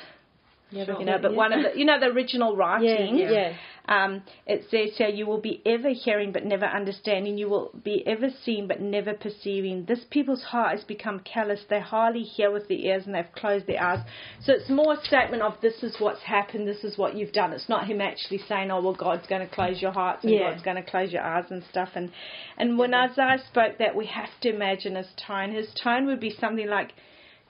Yeah, 0.71 0.85
Sure. 0.85 0.99
you 0.99 1.05
know, 1.07 1.19
but 1.23 1.35
one 1.35 1.53
of 1.53 1.63
the, 1.63 1.79
you 1.79 1.85
know, 1.85 1.99
the 2.01 2.07
original 2.07 2.57
writing. 2.57 3.17
yeah, 3.17 3.31
yeah. 3.31 3.53
Um, 3.89 4.23
it 4.47 4.63
says 4.69 4.97
here, 4.99 5.07
you 5.09 5.25
will 5.27 5.41
be 5.41 5.63
ever 5.65 5.91
hearing 5.91 6.33
but 6.33 6.45
never 6.45 6.65
understanding. 6.65 7.39
You 7.39 7.49
will 7.49 7.71
be 7.85 8.05
ever 8.05 8.31
seeing 8.45 8.67
but 8.67 8.81
never 8.81 9.15
perceiving. 9.15 9.85
This 9.85 10.01
people's 10.11 10.43
heart 10.43 10.73
has 10.73 10.83
become 10.83 11.21
callous. 11.21 11.61
They 11.71 11.79
hardly 11.79 12.25
hear 12.25 12.51
with 12.51 12.67
their 12.67 12.79
ears 12.79 13.07
and 13.07 13.15
they've 13.15 13.31
closed 13.37 13.69
their 13.69 13.81
eyes. 13.81 14.01
So 14.43 14.53
it's 14.55 14.69
more 14.69 14.95
a 14.95 15.05
statement 15.05 15.45
of 15.45 15.55
this 15.63 15.85
is 15.85 15.95
what's 16.01 16.23
happened, 16.23 16.67
this 16.67 16.83
is 16.83 16.99
what 16.99 17.15
you've 17.15 17.33
done. 17.33 17.53
It's 17.53 17.69
not 17.69 17.87
him 17.87 18.01
actually 18.01 18.39
saying, 18.49 18.73
oh, 18.73 18.81
well, 18.83 18.95
God's 18.95 19.29
going 19.29 19.47
to 19.49 19.55
close 19.55 19.81
your 19.81 19.93
hearts 19.93 20.25
and 20.25 20.33
Yeah. 20.35 20.51
God's 20.51 20.63
going 20.65 20.83
to 20.83 20.91
close 20.91 21.13
your 21.13 21.23
eyes 21.23 21.45
and 21.51 21.63
stuff. 21.71 21.91
And, 21.95 22.11
and 22.59 22.77
when 22.77 22.93
Isaiah 22.93 23.39
spoke 23.47 23.79
that, 23.79 23.95
we 23.95 24.07
have 24.07 24.31
to 24.41 24.49
imagine 24.53 24.97
his 24.97 25.07
tone. 25.29 25.53
His 25.53 25.69
tone 25.81 26.07
would 26.07 26.19
be 26.19 26.31
something 26.41 26.67
like, 26.67 26.93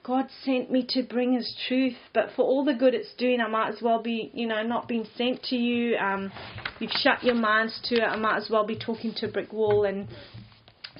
God 0.07 0.27
sent 0.45 0.71
me 0.71 0.85
to 0.91 1.03
bring 1.03 1.33
His 1.33 1.53
truth, 1.67 1.97
but 2.13 2.29
for 2.33 2.43
all 2.43 2.63
the 2.63 2.73
good 2.73 2.93
it's 2.93 3.13
doing, 3.17 3.41
I 3.41 3.49
might 3.49 3.75
as 3.75 3.81
well 3.81 4.01
be, 4.01 4.31
you 4.33 4.47
know, 4.47 4.63
not 4.63 4.87
being 4.87 5.05
sent 5.17 5.43
to 5.49 5.57
you. 5.57 5.97
Um, 5.97 6.31
you've 6.79 6.91
shut 6.91 7.25
your 7.25 7.35
minds 7.35 7.77
to 7.89 7.95
it. 7.95 8.03
I 8.03 8.15
might 8.15 8.37
as 8.37 8.49
well 8.49 8.65
be 8.65 8.79
talking 8.79 9.13
to 9.17 9.27
a 9.27 9.29
brick 9.29 9.51
wall. 9.51 9.83
And 9.83 10.07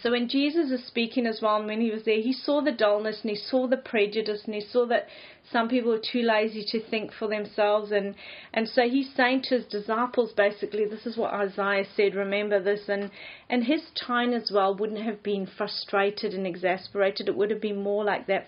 so 0.02 0.12
when 0.12 0.28
Jesus 0.28 0.72
is 0.72 0.86
speaking 0.86 1.26
as 1.26 1.40
well, 1.42 1.56
and 1.56 1.68
when 1.68 1.80
he 1.80 1.90
was 1.90 2.04
there, 2.04 2.20
he 2.20 2.34
saw 2.34 2.62
the 2.62 2.74
dullness 2.74 3.20
and 3.22 3.30
he 3.30 3.38
saw 3.38 3.66
the 3.66 3.78
prejudice 3.78 4.42
and 4.46 4.54
he 4.54 4.62
saw 4.62 4.86
that 4.88 5.08
some 5.52 5.70
people 5.70 5.94
are 5.94 6.02
too 6.12 6.22
lazy 6.24 6.64
to 6.72 6.90
think 6.90 7.12
for 7.14 7.28
themselves. 7.28 7.92
And, 7.92 8.16
and 8.54 8.68
so 8.68 8.84
he's 8.90 9.10
saying 9.16 9.44
to 9.44 9.56
his 9.56 9.66
disciples 9.66 10.34
basically, 10.34 10.86
this 10.86 11.06
is 11.06 11.18
what 11.18 11.34
Isaiah 11.34 11.86
said, 11.96 12.16
remember 12.16 12.62
this. 12.62 12.90
And, 12.90 13.12
and 13.50 13.64
his 13.64 13.82
tone 13.96 14.34
as 14.34 14.52
well 14.54 14.76
wouldn't 14.76 15.04
have 15.04 15.24
been 15.24 15.48
frustrated 15.58 16.34
and 16.34 16.46
exasperated. 16.46 17.28
It 17.28 17.36
would 17.36 17.52
have 17.52 17.62
been 17.62 17.82
more 17.82 18.04
like 18.04 18.28
that 18.28 18.48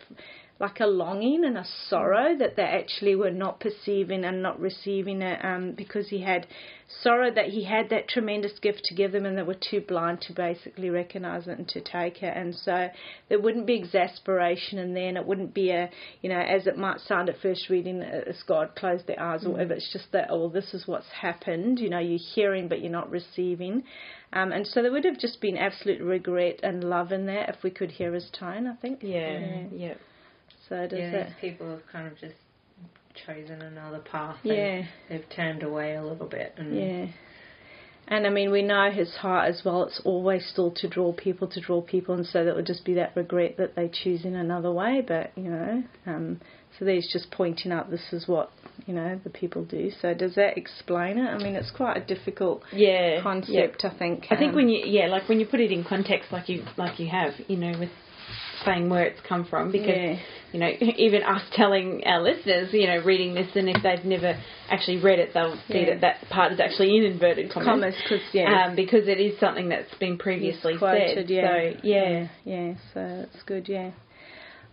like 0.59 0.81
a 0.81 0.85
longing 0.85 1.45
and 1.45 1.57
a 1.57 1.65
sorrow 1.87 2.37
that 2.37 2.57
they 2.57 2.63
actually 2.63 3.15
were 3.15 3.31
not 3.31 3.61
perceiving 3.61 4.25
and 4.25 4.43
not 4.43 4.59
receiving 4.59 5.21
it 5.21 5.43
um, 5.43 5.71
because 5.71 6.09
he 6.09 6.21
had 6.21 6.45
sorrow 7.01 7.31
that 7.33 7.45
he 7.45 7.63
had 7.63 7.89
that 7.89 8.09
tremendous 8.09 8.59
gift 8.59 8.83
to 8.83 8.93
give 8.93 9.11
them 9.11 9.25
and 9.25 9.37
they 9.37 9.43
were 9.43 9.55
too 9.55 9.79
blind 9.79 10.19
to 10.19 10.33
basically 10.33 10.89
recognize 10.89 11.47
it 11.47 11.57
and 11.57 11.67
to 11.67 11.79
take 11.79 12.21
it 12.21 12.35
and 12.35 12.53
so 12.53 12.89
there 13.29 13.39
wouldn't 13.39 13.65
be 13.65 13.75
exasperation 13.75 14.79
in 14.79 14.93
there 14.93 15.07
and 15.07 15.17
it 15.17 15.25
wouldn't 15.25 15.53
be 15.53 15.69
a 15.69 15.89
you 16.21 16.29
know 16.29 16.39
as 16.39 16.67
it 16.67 16.77
might 16.77 16.88
sound 16.97 17.29
at 17.29 17.35
first 17.41 17.69
reading 17.69 18.01
as 18.01 18.41
God 18.47 18.75
closed 18.75 19.05
their 19.07 19.21
eyes 19.21 19.45
or 19.45 19.51
whatever 19.51 19.73
it's 19.73 19.91
just 19.91 20.11
that 20.13 20.27
oh 20.29 20.49
this 20.49 20.73
is 20.73 20.87
what's 20.87 21.07
happened 21.21 21.79
you 21.79 21.89
know 21.89 21.99
you're 21.99 22.19
hearing 22.35 22.67
but 22.67 22.81
you're 22.81 22.91
not 22.91 23.09
receiving 23.11 23.83
um, 24.33 24.51
and 24.51 24.65
so 24.65 24.81
there 24.81 24.91
would 24.91 25.05
have 25.05 25.19
just 25.19 25.41
been 25.41 25.57
absolute 25.57 26.01
regret 26.01 26.59
and 26.63 26.83
love 26.83 27.11
in 27.11 27.25
there 27.25 27.45
if 27.49 27.61
we 27.63 27.69
could 27.69 27.91
hear 27.91 28.13
his 28.13 28.29
tone 28.39 28.65
I 28.67 28.75
think 28.81 28.99
Yeah, 29.03 29.63
yeah. 29.71 29.93
so 30.67 30.87
does 30.87 30.97
Yeah, 30.99 31.11
it? 31.11 31.25
these 31.27 31.35
people 31.51 31.69
have 31.69 31.85
kind 31.91 32.07
of 32.07 32.17
just 32.17 32.35
chosen 33.25 33.61
another 33.61 33.99
path. 33.99 34.37
Yeah. 34.43 34.83
They've 35.09 35.25
turned 35.35 35.63
away 35.63 35.95
a 35.95 36.03
little 36.03 36.27
bit. 36.27 36.53
And 36.57 36.75
Yeah. 36.75 37.07
And 38.07 38.25
I 38.25 38.31
mean, 38.31 38.49
we 38.51 38.63
know 38.63 38.89
his 38.89 39.13
heart 39.17 39.49
as 39.49 39.61
well. 39.63 39.83
It's 39.83 40.01
always 40.03 40.43
still 40.51 40.71
to 40.77 40.87
draw 40.87 41.13
people, 41.13 41.47
to 41.49 41.61
draw 41.61 41.81
people, 41.81 42.15
and 42.15 42.25
so 42.25 42.43
that 42.43 42.55
would 42.55 42.65
just 42.65 42.83
be 42.83 42.95
that 42.95 43.15
regret 43.15 43.57
that 43.57 43.75
they 43.75 43.87
choose 43.87 44.25
in 44.25 44.35
another 44.35 44.71
way. 44.71 45.03
But 45.07 45.31
you 45.35 45.43
know, 45.51 45.83
um, 46.07 46.41
so 46.77 46.85
there's 46.85 47.09
just 47.11 47.31
pointing 47.31 47.71
out 47.71 47.89
this 47.89 48.13
is 48.13 48.27
what 48.27 48.51
you 48.85 48.93
know 48.93 49.19
the 49.23 49.29
people 49.29 49.65
do. 49.65 49.91
So 50.01 50.13
does 50.13 50.35
that 50.35 50.57
explain 50.57 51.17
it? 51.17 51.27
I 51.27 51.37
mean, 51.37 51.55
it's 51.55 51.71
quite 51.71 51.97
a 51.97 52.05
difficult 52.05 52.61
Yeah, 52.71 53.21
concept, 53.21 53.83
I 53.83 53.89
think. 53.97 54.27
I 54.31 54.37
think 54.37 54.51
um, 54.51 54.55
when 54.55 54.69
you 54.69 54.83
yeah, 54.85 55.07
like 55.07 55.27
when 55.27 55.39
you 55.39 55.45
put 55.45 55.59
it 55.59 55.71
in 55.71 55.83
context, 55.83 56.31
like 56.31 56.47
you 56.49 56.63
like 56.77 56.99
you 56.99 57.07
have, 57.09 57.33
you 57.47 57.57
know, 57.57 57.77
with 57.79 57.89
saying 58.63 58.89
where 58.89 59.05
it's 59.05 59.19
come 59.27 59.45
from, 59.45 59.71
because 59.71 59.87
Yeah. 59.97 60.19
you 60.51 60.59
know, 60.59 60.69
even 60.97 61.23
us 61.23 61.41
telling 61.53 62.03
our 62.05 62.21
listeners, 62.21 62.69
you 62.73 62.87
know, 62.87 62.99
reading 63.03 63.33
this, 63.33 63.47
and 63.55 63.69
if 63.69 63.81
they've 63.81 64.03
never 64.05 64.39
actually 64.69 64.97
read 65.01 65.19
it, 65.19 65.31
they'll 65.33 65.55
see 65.67 65.79
Yeah. 65.79 65.85
that 65.95 66.01
that 66.01 66.29
part 66.29 66.51
is 66.51 66.59
actually 66.59 66.97
in 66.97 67.03
inverted 67.03 67.49
commas, 67.51 67.95
because 68.03 68.21
yeah, 68.33 68.67
um, 68.67 68.75
because 68.75 69.07
it 69.07 69.19
is 69.19 69.39
something 69.39 69.69
that's 69.69 69.93
been 69.95 70.17
previously 70.17 70.77
quoted, 70.77 71.15
said. 71.15 71.29
yeah. 71.29 71.47
So 71.47 71.77
yeah, 71.83 72.09
yeah, 72.09 72.27
yeah. 72.45 72.73
So 72.93 73.25
that's 73.31 73.43
good, 73.43 73.67
yeah. 73.67 73.91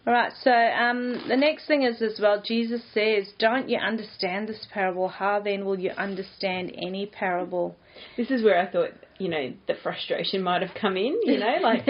All 0.07 0.13
right. 0.13 0.33
So 0.45 0.53
um, 0.53 1.25
the 1.29 1.37
next 1.37 1.67
thing 1.67 1.83
is 1.83 2.01
as 2.01 2.21
well. 2.21 2.41
Jesus 2.45 2.81
says, 2.95 3.27
"Don't 3.39 3.69
you 3.69 3.79
understand 3.79 4.49
this 4.49 4.67
parable? 4.73 5.09
How 5.09 5.41
then 5.41 5.65
will 5.65 5.79
you 5.79 5.91
understand 5.91 6.73
any 6.77 7.07
parable?" 7.07 7.77
this 8.17 8.31
is 8.31 8.43
where 8.43 8.61
I 8.61 8.71
thought, 8.71 8.91
you 9.19 9.29
know, 9.29 9.53
the 9.67 9.75
frustration 9.83 10.43
might 10.43 10.63
have 10.63 10.77
come 10.81 10.97
in. 10.97 11.19
You 11.25 11.39
know, 11.39 11.57
like 11.61 11.87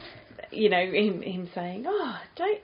you 0.50 0.70
know, 0.70 0.84
him, 0.84 1.22
him 1.22 1.48
saying, 1.54 1.84
"Oh, 1.86 2.16
don't." 2.36 2.60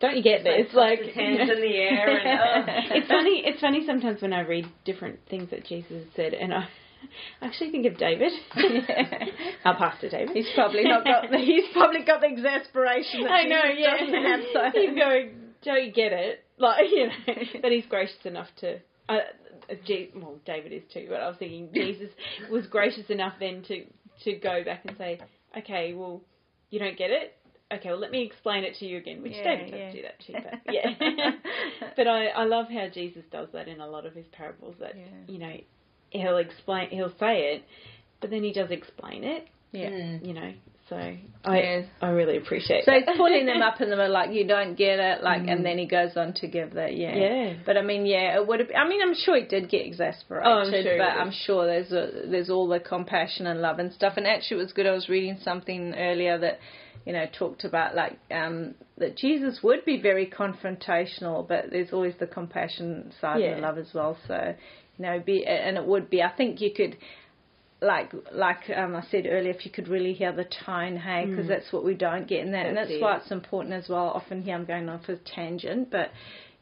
Don't 0.00 0.16
you 0.16 0.22
get 0.22 0.42
this? 0.42 0.66
It's 0.66 0.74
Like, 0.74 1.00
his 1.00 1.14
hands 1.14 1.50
in 1.50 1.60
the 1.60 1.76
air 1.76 2.08
and 2.08 2.40
oh. 2.90 2.96
it's 2.96 3.08
funny. 3.08 3.42
It's 3.46 3.60
funny 3.60 3.84
sometimes 3.86 4.20
when 4.20 4.32
I 4.32 4.40
read 4.40 4.66
different 4.84 5.20
things 5.30 5.50
that 5.50 5.64
Jesus 5.64 6.04
said, 6.16 6.34
and 6.34 6.52
I 6.52 6.56
I 6.58 6.68
actually 7.42 7.70
think 7.70 7.86
of 7.86 7.96
David, 7.98 8.32
our 9.64 9.76
pastor 9.76 10.08
David. 10.08 10.36
He's 10.36 10.48
probably 10.54 10.84
not 10.84 11.04
got. 11.04 11.30
The, 11.30 11.38
he's 11.38 11.64
probably 11.72 12.04
got 12.04 12.20
the 12.20 12.28
exasperation. 12.28 13.22
That 13.22 13.30
I 13.30 13.42
know, 13.44 13.62
Jesus 13.70 13.84
yeah. 13.84 13.98
Doesn't 13.98 14.24
have, 14.24 14.40
so. 14.52 14.80
He's 14.80 14.94
going, 14.96 15.30
don't 15.64 15.84
you 15.84 15.92
get 15.92 16.12
it? 16.12 16.44
Like, 16.58 16.84
you 16.90 17.06
know, 17.06 17.34
but 17.62 17.72
he's 17.72 17.86
gracious 17.86 18.24
enough 18.24 18.48
to. 18.60 18.78
Uh, 19.08 19.18
uh, 19.70 19.74
well, 20.14 20.38
David 20.46 20.72
is 20.72 20.82
too, 20.92 21.06
but 21.08 21.20
I 21.20 21.28
was 21.28 21.36
thinking 21.38 21.70
Jesus 21.74 22.10
was 22.50 22.66
gracious 22.66 23.08
enough 23.08 23.34
then 23.40 23.62
to 23.68 23.84
to 24.24 24.34
go 24.34 24.62
back 24.64 24.84
and 24.86 24.96
say, 24.96 25.20
okay, 25.58 25.92
well, 25.94 26.22
you 26.70 26.78
don't 26.78 26.96
get 26.96 27.10
it. 27.10 27.36
Okay, 27.72 27.88
well, 27.88 27.98
let 27.98 28.10
me 28.10 28.22
explain 28.22 28.62
it 28.64 28.76
to 28.78 28.86
you 28.86 28.98
again, 28.98 29.22
which 29.22 29.32
Yeah, 29.32 29.56
David 29.56 29.70
does 29.70 29.80
yeah. 29.80 29.92
do 29.92 30.02
that 30.02 30.20
too. 30.26 30.32
But 30.64 30.74
yeah, 30.74 31.30
but 31.96 32.06
I 32.06 32.26
I 32.26 32.44
love 32.44 32.66
how 32.68 32.88
Jesus 32.92 33.24
does 33.32 33.48
that 33.52 33.68
in 33.68 33.80
a 33.80 33.86
lot 33.86 34.06
of 34.06 34.14
his 34.14 34.26
parables. 34.32 34.76
That 34.80 34.96
Yeah. 34.96 35.04
you 35.26 35.38
know, 35.38 35.56
he'll 36.14 36.38
explain, 36.38 36.88
he'll 36.90 37.12
say 37.18 37.54
it, 37.54 37.64
but 38.20 38.30
then 38.30 38.42
he 38.42 38.52
does 38.52 38.70
explain 38.70 39.24
it. 39.24 39.46
yeah. 39.72 39.90
Mm. 39.90 40.26
You 40.26 40.34
know, 40.34 40.52
so 40.88 40.96
I 40.96 41.56
Yes. 41.58 41.86
I 42.02 42.08
really 42.10 42.36
appreciate. 42.36 42.80
It. 42.80 42.84
So 42.84 42.90
that. 42.92 43.04
he's 43.08 43.16
pulling 43.16 43.46
them 43.46 43.62
up 43.68 43.80
in 43.80 43.88
the 43.90 43.96
middle, 43.96 44.12
like 44.12 44.32
you 44.32 44.46
don't 44.46 44.74
get 44.76 44.98
it, 44.98 45.22
like, 45.22 45.42
and 45.48 45.64
then 45.64 45.78
he 45.78 45.86
goes 45.86 46.16
on 46.16 46.34
to 46.34 46.46
give 46.46 46.74
that, 46.74 46.96
yeah. 46.96 47.16
Yeah. 47.16 47.52
But 47.66 47.76
I 47.78 47.82
mean, 47.82 48.04
yeah, 48.06 48.36
it 48.38 48.46
would 48.46 48.60
have. 48.60 48.68
I 48.76 48.86
mean, 48.88 49.00
I'm 49.02 49.14
sure 49.14 49.36
he 49.36 49.46
did 49.46 49.68
get 49.70 49.86
exasperated, 49.86 50.46
Oh, 50.46 50.58
I'm 50.60 50.70
sure 50.70 50.98
but. 50.98 51.08
I'm 51.08 51.32
sure 51.46 51.66
there's 51.66 51.92
a, 51.92 52.28
there's 52.30 52.50
all 52.50 52.68
the 52.68 52.80
compassion 52.80 53.46
and 53.46 53.60
love 53.62 53.78
and 53.78 53.92
stuff. 53.92 54.14
And 54.16 54.26
actually, 54.26 54.58
it 54.58 54.64
was 54.64 54.72
good. 54.72 54.86
I 54.86 54.92
was 54.92 55.08
reading 55.08 55.38
something 55.42 55.94
earlier 55.96 56.38
that, 56.38 56.58
you 57.06 57.12
know, 57.14 57.24
talked 57.38 57.64
about 57.64 57.94
like 57.94 58.18
um, 58.30 58.74
that 58.98 59.16
Jesus 59.16 59.60
would 59.62 59.84
be 59.86 60.00
very 60.00 60.26
confrontational, 60.26 61.46
but 61.48 61.66
there's 61.70 61.92
always 61.92 62.14
the 62.20 62.26
compassion 62.26 63.12
side 63.20 63.40
Yeah. 63.40 63.48
and 63.52 63.62
the 63.62 63.66
love 63.66 63.78
as 63.78 63.88
well. 63.94 64.16
So, 64.28 64.34
you 64.34 64.54
know, 64.98 65.20
be 65.24 65.44
and 65.46 65.76
it 65.76 65.84
would 65.84 66.10
be. 66.10 66.22
I 66.22 66.30
think 66.30 66.60
you 66.60 66.70
could 66.74 66.96
like 67.80 68.12
like 68.32 68.70
um, 68.74 68.96
I 68.96 69.02
said 69.10 69.26
earlier, 69.28 69.52
if 69.52 69.64
you 69.64 69.70
could 69.70 69.88
really 69.88 70.12
hear 70.12 70.32
the 70.32 70.46
tone, 70.64 70.96
hey, 70.96 71.26
because 71.26 71.48
that's 71.48 71.72
what 71.72 71.84
we 71.84 71.94
don't 71.94 72.26
get 72.26 72.40
in 72.40 72.52
that, 72.52 72.66
and 72.66 72.76
That's 72.76 72.88
that's 72.88 72.98
it. 72.98 73.02
why 73.02 73.16
it's 73.18 73.30
important 73.30 73.74
as 73.74 73.88
well. 73.88 74.08
Often 74.08 74.42
here 74.42 74.54
I'm 74.54 74.64
going 74.64 74.88
off 74.88 75.08
a 75.08 75.16
tangent, 75.16 75.90
but 75.90 76.10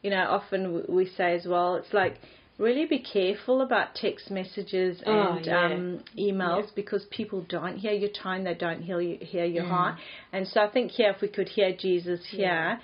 you 0.03 0.11
know, 0.11 0.25
often 0.29 0.85
we 0.89 1.07
say 1.17 1.35
as 1.37 1.47
well, 1.47 1.77
it's 1.77 1.93
like 1.93 2.17
really 2.59 2.87
be 2.87 2.99
careful 2.99 3.63
about 3.63 3.95
text 3.95 4.31
messages 4.31 5.03
Oh, 5.07 5.35
and 5.37 5.47
yeah. 5.47 5.75
um, 5.75 6.05
emails 6.19 6.75
because 6.75 7.05
people 7.11 7.47
don't 7.49 7.77
hear 7.77 7.93
your 7.93 8.11
tone, 8.11 8.45
they 8.45 8.55
don't 8.55 8.83
hear 8.83 9.01
you, 9.01 9.19
hear 9.21 9.45
your 9.45 9.65
heart, 9.65 9.97
and 10.33 10.47
so 10.49 10.61
I 10.61 10.69
think 10.69 10.91
here 10.91 11.11
if 11.15 11.21
we 11.23 11.29
could 11.29 11.49
hear 11.49 11.75
Jesus 11.77 12.21
here. 12.31 12.81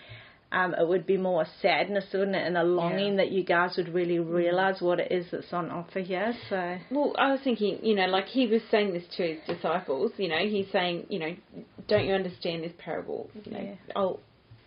Um, 0.51 0.75
it 0.75 0.89
would 0.89 1.05
be 1.07 1.19
more 1.19 1.45
sadness, 1.61 2.07
wouldn't 2.13 2.35
it, 2.35 2.47
and 2.47 2.57
a 2.57 2.63
longing 2.63 3.17
that 3.17 3.31
you 3.31 3.45
guys 3.45 3.77
would 3.77 3.91
really 3.93 4.19
realize 4.19 4.81
what 4.81 4.99
it 4.99 5.13
is 5.13 5.27
that's 5.31 5.53
on 5.53 5.71
offer 5.71 6.01
here. 6.01 6.33
So 6.49 6.79
Well, 6.91 7.15
I 7.19 7.31
was 7.33 7.41
thinking, 7.45 7.79
you 7.83 7.95
know, 7.95 8.07
like 8.07 8.25
he 8.27 8.47
was 8.47 8.63
saying 8.71 8.95
this 8.95 9.05
to 9.19 9.23
his 9.35 9.39
disciples. 9.47 10.13
You 10.17 10.29
know, 10.29 10.39
he's 10.39 10.67
saying, 10.73 11.05
you 11.11 11.19
know, 11.19 11.37
don't 11.87 12.07
you 12.07 12.15
understand 12.15 12.65
this 12.65 12.73
parable? 12.79 13.29
You 13.45 13.53
know, 13.53 13.61
Yeah. 13.61 13.75
oh, 13.95 14.21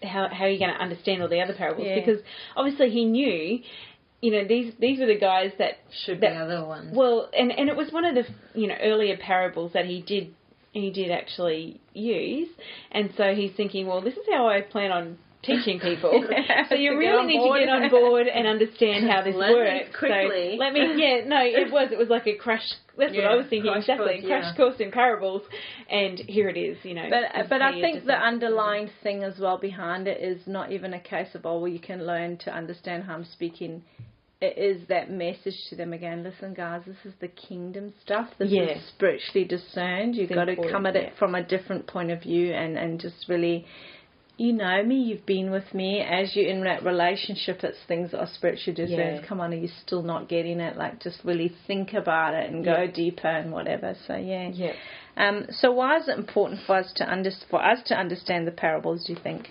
how 0.03 0.27
how 0.31 0.45
are 0.45 0.49
you 0.49 0.59
going 0.59 0.73
to 0.73 0.79
understand 0.79 1.23
all 1.23 1.27
the 1.29 1.41
other 1.41 1.55
parables? 1.55 1.87
Yeah. 1.87 1.95
Because 1.95 2.21
obviously 2.55 2.91
he 2.91 3.05
knew, 3.05 3.59
you 4.21 4.31
know, 4.31 4.45
these 4.47 4.73
these 4.79 4.99
were 4.99 5.07
the 5.07 5.17
guys 5.17 5.51
that 5.57 5.79
Should 6.05 6.21
be 6.21 6.27
other 6.27 6.63
ones. 6.63 6.95
well, 6.95 7.27
and 7.35 7.51
and 7.51 7.69
it 7.69 7.75
was 7.75 7.91
one 7.91 8.05
of 8.05 8.13
the 8.13 8.25
you 8.53 8.67
know 8.67 8.75
earlier 8.81 9.17
parables 9.17 9.73
that 9.73 9.85
he 9.85 10.01
did 10.03 10.31
he 10.73 10.91
did 10.91 11.09
actually 11.09 11.81
use, 11.95 12.49
and 12.91 13.11
so 13.17 13.33
he's 13.33 13.51
thinking, 13.57 13.87
well, 13.87 13.99
this 14.01 14.13
is 14.13 14.25
how 14.31 14.47
I 14.47 14.61
plan 14.61 14.91
on 14.91 15.17
teaching 15.43 15.79
people. 15.81 16.23
so 16.69 16.75
you 16.75 16.97
really 16.97 17.25
need 17.27 17.37
board. 17.39 17.59
to 17.59 17.65
get 17.65 17.69
on 17.73 17.89
board 17.89 18.27
and 18.27 18.47
understand 18.47 19.09
how 19.09 19.21
this 19.23 19.35
Learn 19.41 19.53
works. 19.53 19.97
quickly. 19.97 20.55
So 20.57 20.63
let 20.63 20.73
me, 20.73 20.81
yeah, 20.95 21.25
no, 21.25 21.39
it 21.41 21.71
was 21.71 21.89
it 21.91 21.97
was 21.97 22.09
like 22.09 22.27
a 22.27 22.35
crash. 22.35 22.63
That's 22.97 23.15
what 23.15 23.25
I 23.25 23.35
was 23.35 23.47
thinking 23.49 23.71
crash 23.71 23.83
exactly, 23.83 24.19
course, 24.19 24.25
crash 24.27 24.43
yeah. 24.51 24.55
course 24.55 24.75
in 24.79 24.91
parables, 24.91 25.41
and 25.89 26.19
here 26.19 26.49
it 26.49 26.57
is, 26.57 26.77
you 26.83 26.93
know. 26.93 27.07
But 27.09 27.49
but 27.49 27.61
I 27.61 27.79
think 27.79 28.05
the 28.05 28.13
underlying 28.13 28.89
thing 29.01 29.23
as 29.23 29.39
well 29.39 29.57
behind 29.57 30.07
it 30.07 30.21
is 30.21 30.41
not 30.45 30.71
even 30.71 30.93
a 30.93 30.99
case 30.99 31.33
of 31.33 31.45
oh 31.45 31.59
well 31.59 31.67
you 31.67 31.79
can 31.79 32.05
learn 32.05 32.37
to 32.39 32.53
understand 32.53 33.03
how 33.03 33.13
I'm 33.15 33.25
speaking. 33.25 33.83
It 34.43 34.57
is 34.57 34.87
that 34.87 35.11
message 35.11 35.53
to 35.69 35.75
them 35.75 35.93
again. 35.93 36.23
Listen, 36.23 36.55
guys, 36.55 36.81
this 36.87 36.97
is 37.05 37.13
the 37.21 37.27
kingdom 37.27 37.93
stuff. 38.03 38.27
This 38.39 38.49
Yeah. 38.49 38.63
is 38.63 38.83
spiritually 38.87 39.45
discerned. 39.45 40.15
You've 40.15 40.31
got 40.31 40.45
to 40.45 40.55
come 40.71 40.87
at 40.87 40.95
it 40.95 41.03
yeah. 41.13 41.19
from 41.19 41.35
a 41.35 41.43
different 41.43 41.85
point 41.85 42.09
of 42.09 42.23
view 42.23 42.51
and 42.51 42.75
and 42.75 42.99
just 42.99 43.29
really 43.29 43.65
you 44.37 44.53
know 44.53 44.83
me, 44.83 44.95
you've 44.95 45.25
been 45.25 45.51
with 45.51 45.73
me. 45.73 45.99
As 46.01 46.35
you're 46.35 46.47
in 46.49 46.63
that 46.63 46.83
relationship, 46.83 47.63
it's 47.63 47.77
things 47.87 48.11
that 48.11 48.19
are 48.19 48.29
spiritual 48.33 48.73
discerns. 48.73 49.21
Yeah. 49.21 49.27
Come 49.27 49.39
on, 49.39 49.53
are 49.53 49.57
you 49.57 49.69
still 49.85 50.01
not 50.01 50.29
getting 50.29 50.59
it? 50.59 50.77
Like, 50.77 50.99
just 51.01 51.19
really 51.23 51.53
think 51.67 51.93
about 51.93 52.33
it 52.33 52.49
and 52.49 52.63
go 52.65 52.81
Yeah. 52.83 52.91
deeper 52.91 53.27
and 53.27 53.51
whatever. 53.51 53.95
So, 54.07 54.15
yeah. 54.15 54.49
Yeah. 54.49 54.73
Um, 55.17 55.45
so, 55.51 55.71
why 55.71 55.97
is 55.97 56.07
it 56.07 56.17
important 56.17 56.61
for 56.65 56.77
us 56.77 56.91
to 56.95 57.11
under, 57.11 57.31
for 57.49 57.63
us 57.63 57.79
to 57.87 57.95
understand 57.95 58.47
the 58.47 58.51
parables? 58.51 59.05
Do 59.05 59.13
you 59.13 59.19
think? 59.21 59.49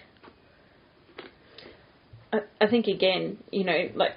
I, 2.32 2.40
I 2.60 2.66
think 2.66 2.86
again, 2.86 3.38
you 3.50 3.64
know, 3.64 3.88
like 3.94 4.12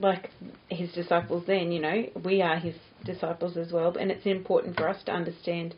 like 0.00 0.30
his 0.68 0.92
disciples 0.92 1.44
then, 1.46 1.72
you 1.72 1.80
know, 1.80 2.04
we 2.24 2.42
are 2.42 2.56
his 2.56 2.74
disciples 3.04 3.56
as 3.56 3.72
well, 3.72 3.96
and 3.98 4.10
it's 4.10 4.26
important 4.26 4.76
for 4.76 4.88
us 4.88 5.02
to 5.04 5.12
understand 5.12 5.74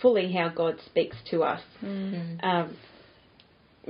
fully 0.00 0.32
how 0.32 0.48
God 0.48 0.76
speaks 0.86 1.16
to 1.30 1.42
us. 1.42 1.60
Um, 1.82 2.76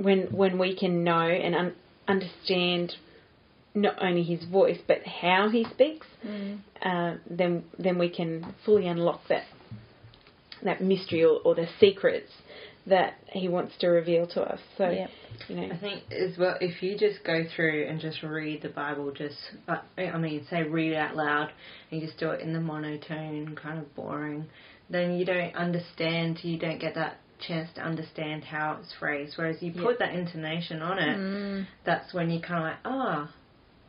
when 0.01 0.27
when 0.31 0.57
we 0.57 0.75
can 0.75 1.03
know 1.03 1.27
and 1.27 1.55
un- 1.55 1.75
understand 2.07 2.93
not 3.75 3.95
only 4.01 4.23
his 4.23 4.43
voice 4.45 4.79
but 4.87 5.05
how 5.05 5.49
he 5.49 5.65
speaks, 5.65 6.07
uh, 6.83 7.15
then 7.29 7.63
then 7.77 7.97
we 7.97 8.09
can 8.09 8.53
fully 8.65 8.87
unlock 8.87 9.21
that 9.29 9.43
that 10.63 10.81
mystery 10.81 11.23
or, 11.23 11.39
or 11.45 11.55
the 11.55 11.67
secrets 11.79 12.31
that 12.85 13.13
he 13.31 13.47
wants 13.47 13.77
to 13.79 13.87
reveal 13.87 14.25
to 14.27 14.41
us. 14.41 14.59
So 14.77 14.89
Yeah. 14.89 15.07
you 15.47 15.55
know, 15.55 15.73
I 15.73 15.77
think 15.77 16.03
as 16.11 16.37
well, 16.37 16.57
if 16.59 16.81
you 16.81 16.97
just 16.97 17.23
go 17.23 17.43
through 17.55 17.85
and 17.87 17.99
just 17.99 18.23
read 18.23 18.61
the 18.61 18.69
Bible, 18.69 19.11
just 19.11 19.37
uh, 19.67 19.77
I 19.97 20.17
mean, 20.17 20.45
say 20.49 20.63
read 20.63 20.93
it 20.93 20.97
out 20.97 21.15
loud, 21.15 21.51
and 21.91 22.01
you 22.01 22.07
just 22.07 22.19
do 22.19 22.31
it 22.31 22.41
in 22.41 22.53
the 22.53 22.59
monotone, 22.59 23.55
kind 23.61 23.79
of 23.79 23.95
boring, 23.95 24.47
then 24.89 25.17
you 25.17 25.25
don't 25.25 25.55
understand. 25.55 26.39
You 26.43 26.57
don't 26.57 26.79
get 26.79 26.95
that 26.95 27.17
chance 27.47 27.69
to 27.75 27.81
understand 27.81 28.43
how 28.43 28.77
it's 28.81 28.93
phrased. 28.99 29.33
Whereas 29.37 29.61
you 29.61 29.71
put 29.71 29.99
that 29.99 30.13
intonation 30.13 30.81
on 30.81 30.99
it, 30.99 31.67
that's 31.85 32.13
when 32.13 32.29
you 32.29 32.39
kind 32.41 32.57
of 32.59 32.63
like, 32.63 32.77
ah, 32.85 33.33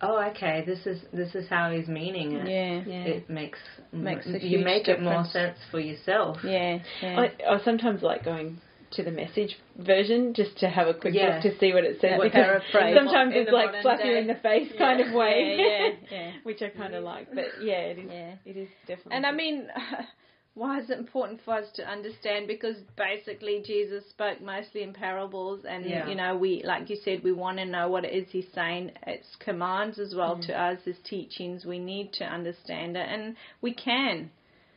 oh, 0.03 0.31
okay, 0.31 0.65
this 0.67 0.87
is 0.87 1.03
this 1.13 1.35
is 1.35 1.49
how 1.49 1.71
he's 1.71 1.89
meaning 1.89 2.33
it. 2.33 2.49
Yeah. 2.49 2.93
yeah. 2.93 3.05
It 3.05 3.31
makes 3.31 3.59
Makes 3.93 4.27
a 4.27 4.33
you 4.33 4.59
huge 4.59 4.65
make 4.65 4.89
it 4.89 5.01
more 5.03 5.25
sense 5.25 5.59
for 5.71 5.81
yourself. 5.81 6.39
Yeah. 6.45 6.79
yeah. 7.03 7.21
I, 7.49 7.55
I 7.55 7.65
sometimes 7.65 8.03
like 8.03 8.25
going 8.25 8.61
to 8.93 9.05
the 9.05 9.11
message 9.11 9.57
version 9.79 10.35
just 10.35 10.59
to 10.59 10.69
have 10.69 10.89
a 10.89 10.95
quick 10.95 11.15
Yeah. 11.15 11.35
look 11.35 11.43
to 11.43 11.59
see 11.59 11.73
what 11.73 11.85
it 11.85 12.01
says. 12.01 12.19
What 12.19 12.25
because 12.25 12.45
paraphrase. 12.45 12.97
sometimes 12.97 13.33
it's 13.37 13.53
like 13.53 13.67
modern 13.67 13.83
slap 13.83 14.01
you 14.05 14.17
in 14.17 14.27
the 14.27 14.35
face 14.35 14.73
kind 14.79 15.01
of 15.01 15.13
way, 15.15 15.57
yeah, 15.59 15.89
yeah. 16.11 16.33
which 16.43 16.61
I 16.63 16.71
kind 16.71 16.95
of 16.95 17.05
like. 17.05 17.29
But 17.33 17.63
yeah, 17.63 17.75
it 17.75 17.99
is. 17.99 18.11
Yeah. 18.11 18.35
It 18.45 18.57
is 18.57 18.69
definitely. 18.87 19.13
And 19.15 19.27
I 19.27 19.33
mean, 19.33 19.69
why 20.55 20.81
is 20.81 20.91
it 20.91 20.99
important 20.99 21.41
for 21.45 21.55
us 21.55 21.67
to 21.75 21.89
understand? 21.89 22.49
Because 22.49 22.77
basically, 22.97 23.63
Jesus 23.65 24.05
spoke 24.11 24.41
mostly 24.41 24.83
in 24.83 24.93
parables, 24.93 25.65
and 25.65 25.85
Yeah. 25.85 26.09
you 26.09 26.15
know, 26.17 26.37
we, 26.37 26.63
like 26.65 26.91
you 26.91 26.97
said, 26.97 27.23
we 27.23 27.33
want 27.33 27.59
to 27.59 27.65
know 27.65 27.89
what 27.89 28.05
it 28.05 28.13
is 28.13 28.29
he's 28.31 28.51
saying. 28.53 28.93
It's 29.07 29.37
commands 29.37 29.99
as 29.99 30.15
well 30.15 30.37
Mm. 30.37 30.47
to 30.47 30.61
us, 30.61 30.83
his 30.85 30.99
teachings. 31.05 31.65
We 31.65 31.79
need 31.79 32.13
to 32.15 32.25
understand 32.25 32.97
it, 32.97 33.09
and 33.09 33.37
we 33.61 33.73
can. 33.73 34.31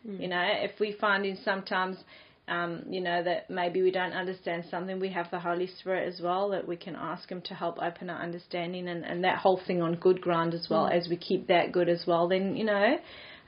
Mm. 0.07 0.21
You 0.21 0.27
know, 0.27 0.41
if 0.41 0.79
we 0.79 0.91
find 0.93 1.25
in 1.25 1.37
sometimes. 1.37 2.03
Um, 2.45 2.83
you 2.89 2.99
know 2.99 3.23
that 3.23 3.49
maybe 3.49 3.81
we 3.81 3.89
don't 3.89 4.11
understand 4.11 4.65
something. 4.65 4.99
We 4.99 5.07
have 5.07 5.31
the 5.31 5.39
Holy 5.39 5.65
Spirit 5.65 6.09
as 6.13 6.19
well 6.19 6.49
that 6.49 6.67
we 6.67 6.75
can 6.75 6.93
ask 6.93 7.31
Him 7.31 7.39
to 7.43 7.53
help 7.53 7.81
open 7.81 8.09
our 8.09 8.21
understanding, 8.21 8.89
and, 8.89 9.05
and 9.05 9.23
that 9.23 9.37
whole 9.37 9.61
thing 9.65 9.81
on 9.81 9.95
good 9.95 10.19
ground 10.19 10.53
as 10.53 10.69
well. 10.69 10.87
As 10.87 11.07
we 11.07 11.15
keep 11.15 11.47
that 11.47 11.71
good 11.71 11.87
as 11.87 12.05
well, 12.05 12.27
then 12.27 12.57
you 12.57 12.65
know 12.65 12.97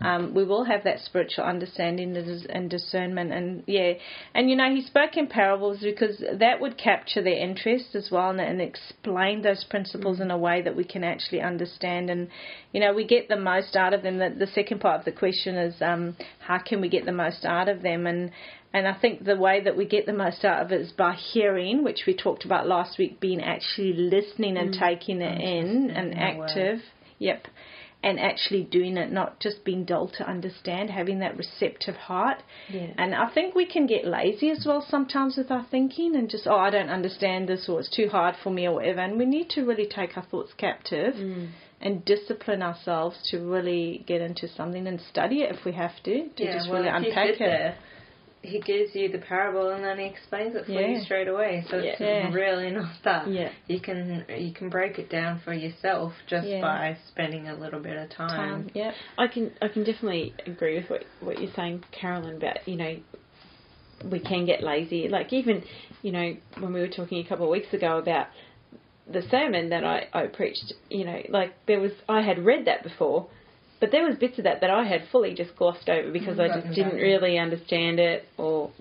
um, 0.01 0.33
we 0.33 0.43
will 0.43 0.65
have 0.65 0.83
that 0.83 0.99
spiritual 0.99 1.45
understanding 1.45 2.15
and 2.49 2.69
discernment. 2.69 3.31
And 3.31 3.63
yeah, 3.65 3.93
and 4.33 4.49
you 4.49 4.55
know, 4.55 4.73
he 4.73 4.81
spoke 4.81 5.15
in 5.15 5.27
parables 5.27 5.79
because 5.81 6.21
that 6.33 6.59
would 6.59 6.77
capture 6.77 7.21
their 7.21 7.37
interest 7.37 7.95
as 7.95 8.09
well 8.11 8.29
and, 8.29 8.41
and 8.41 8.61
explain 8.61 9.41
those 9.41 9.63
principles 9.63 10.19
in 10.19 10.31
a 10.31 10.37
way 10.37 10.61
that 10.61 10.75
we 10.75 10.83
can 10.83 11.03
actually 11.03 11.41
understand. 11.41 12.09
And 12.09 12.27
you 12.73 12.81
know, 12.81 12.93
we 12.93 13.05
get 13.05 13.29
the 13.29 13.37
most 13.37 13.75
out 13.75 13.93
of 13.93 14.03
them. 14.03 14.17
The, 14.17 14.35
the 14.37 14.47
second 14.47 14.81
part 14.81 14.99
of 14.99 15.05
the 15.05 15.13
question 15.13 15.55
is 15.55 15.81
um, 15.81 16.17
how 16.39 16.57
can 16.57 16.81
we 16.81 16.89
get 16.89 17.05
the 17.05 17.13
most 17.13 17.45
out 17.45 17.69
of 17.69 17.81
them? 17.81 18.05
And 18.05 18.31
and 18.73 18.89
I 18.89 18.93
think 18.93 19.23
the 19.23 19.37
way 19.37 19.61
that 19.63 19.77
we 19.77 19.85
get 19.85 20.05
the 20.05 20.13
most 20.13 20.43
out 20.43 20.61
of 20.61 20.73
it 20.73 20.81
is 20.81 20.91
by 20.91 21.13
hearing, 21.13 21.85
which 21.85 22.01
we 22.05 22.13
talked 22.13 22.43
about 22.43 22.67
last 22.67 22.97
week, 22.97 23.21
being 23.21 23.41
actually 23.41 23.93
listening 23.93 24.57
and 24.57 24.73
taking 24.73 25.21
it 25.21 25.39
in 25.39 25.89
and 25.91 26.11
in 26.11 26.19
the 26.19 26.37
word. 26.37 26.49
active. 26.49 26.79
Yep. 27.19 27.47
And 28.07 28.19
actually 28.19 28.63
doing 28.63 28.97
it, 28.97 29.12
not 29.12 29.39
just 29.39 29.65
being 29.65 29.83
dull 29.83 30.07
to 30.19 30.24
understand, 30.29 30.91
having 30.91 31.17
that 31.19 31.36
receptive 31.38 31.95
heart. 31.95 32.43
Yeah. 32.69 32.91
And 32.99 33.15
I 33.15 33.27
think 33.34 33.56
we 33.56 33.65
can 33.65 33.88
get 33.88 34.06
lazy 34.06 34.51
as 34.51 34.63
well 34.63 34.86
sometimes 34.88 35.38
with 35.38 35.49
our 35.49 35.65
thinking 35.71 36.15
and 36.15 36.30
just, 36.30 36.45
oh, 36.45 36.56
I 36.56 36.69
don't 36.69 36.89
understand 36.89 37.49
this 37.49 37.67
or 37.67 37.80
it's 37.80 37.89
too 37.89 38.08
hard 38.10 38.36
for 38.43 38.51
me 38.51 38.67
or 38.67 38.75
whatever. 38.75 38.99
And 38.99 39.17
we 39.17 39.25
need 39.25 39.49
to 39.56 39.62
really 39.69 39.88
take 39.88 40.15
our 40.17 40.23
thoughts 40.32 40.53
captive 40.56 41.15
Mm. 41.15 41.47
and 41.82 42.06
discipline 42.06 42.62
ourselves 42.62 43.17
to 43.32 43.39
really 43.39 44.03
get 44.06 44.21
into 44.21 44.47
something 44.47 44.86
and 44.86 45.01
study 45.01 45.38
it 45.41 45.49
if 45.56 45.65
we 45.65 45.71
have 45.73 45.95
to, 46.03 46.30
to 46.38 46.53
just 46.53 46.69
really 46.69 46.88
unpack 46.88 47.30
it. 47.32 47.39
there, 47.39 47.75
he 48.45 48.60
gives 48.62 48.95
you 48.95 49.10
the 49.10 49.17
parable 49.17 49.69
and 49.69 49.84
then 49.84 49.97
he 49.99 50.05
explains 50.05 50.55
it 50.55 50.65
for 50.65 50.71
Yeah. 50.71 50.88
you 50.88 51.01
straight 51.01 51.27
away. 51.27 51.63
So 51.69 51.77
it's 51.79 51.99
Yeah. 51.99 52.31
really 52.34 52.69
not 52.71 52.91
that. 53.03 53.27
Yeah. 53.27 53.49
You 53.67 53.79
can 53.79 54.25
you 54.29 54.53
can 54.53 54.69
break 54.69 54.99
it 54.99 55.10
down 55.10 55.39
for 55.39 55.53
yourself 55.53 56.13
just 56.27 56.47
Yeah. 56.47 56.62
by 56.62 56.97
spending 57.08 57.47
a 57.49 57.55
little 57.55 57.79
bit 57.79 57.97
of 57.97 58.10
time. 58.10 58.29
Time. 58.29 58.69
Yep. 58.73 58.93
I 59.17 59.27
can 59.27 59.51
I 59.62 59.67
can 59.67 59.84
definitely 59.84 60.34
agree 60.45 60.75
with 60.77 60.89
what 60.89 61.03
what 61.21 61.39
you're 61.39 61.53
saying, 61.55 61.84
Carolyn. 61.91 62.38
About 62.38 62.67
you 62.67 62.77
know 62.77 62.95
we 64.10 64.19
can 64.19 64.45
get 64.45 64.62
lazy. 64.63 65.08
Like 65.08 65.34
even 65.34 65.63
you 66.01 66.12
know 66.12 66.36
when 66.60 66.73
we 66.73 66.79
were 66.81 66.88
talking 66.88 67.19
a 67.25 67.27
couple 67.27 67.45
of 67.45 67.51
weeks 67.51 67.73
ago 67.73 67.97
about 67.97 68.27
the 69.12 69.21
sermon 69.29 69.69
that 69.69 69.84
I 69.84 70.08
I 70.13 70.27
preached. 70.27 70.73
You 70.89 71.05
know, 71.05 71.21
like 71.29 71.53
there 71.67 71.79
was 71.79 71.91
I 72.10 72.21
had 72.21 72.39
read 72.39 72.65
that 72.65 72.84
before. 72.84 73.27
But 73.79 73.91
there 73.91 74.07
was 74.07 74.17
bits 74.17 74.38
of 74.38 74.45
that 74.45 74.61
that 74.61 74.69
I 74.69 74.83
had 74.85 75.03
fully 75.11 75.33
just 75.33 75.55
glossed 75.55 75.89
over 75.89 76.11
because 76.11 76.39
I 76.39 76.47
just 76.47 76.73
didn't 76.75 76.95
really 76.95 77.38
understand 77.38 77.99
it 77.99 78.25
or 78.38 78.71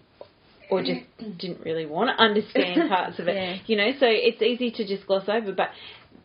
or 0.71 0.83
just 0.83 1.01
didn't 1.39 1.61
really 1.65 1.87
want 1.87 2.11
to 2.17 2.23
understand 2.23 2.89
parts 2.89 3.19
of 3.19 3.29
it. 3.29 3.35
Yeah. 3.35 3.57
You 3.67 3.77
know, 3.77 3.91
so 3.99 4.07
it's 4.09 4.41
easy 4.41 4.71
to 4.73 4.87
just 4.87 5.07
gloss 5.07 5.29
over 5.29 5.53
but 5.53 5.71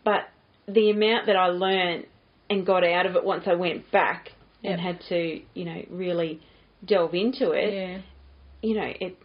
but 0.03 0.29
the 0.67 0.91
amount 0.91 1.25
that 1.25 1.35
I 1.35 1.47
learned 1.47 2.05
and 2.49 2.65
got 2.65 2.83
out 2.83 3.05
of 3.05 3.15
it 3.15 3.23
once 3.23 3.43
I 3.47 3.55
went 3.55 3.91
back 3.91 4.29
Yep. 4.61 4.71
and 4.73 4.81
had 4.81 4.99
to, 5.07 5.41
you 5.53 5.63
know, 5.65 5.85
really 5.89 6.41
delve 6.85 7.13
into 7.13 7.51
it, 7.51 7.73
Yeah. 7.73 8.01
you 8.61 8.75
know, 8.75 8.91
it 8.99 9.17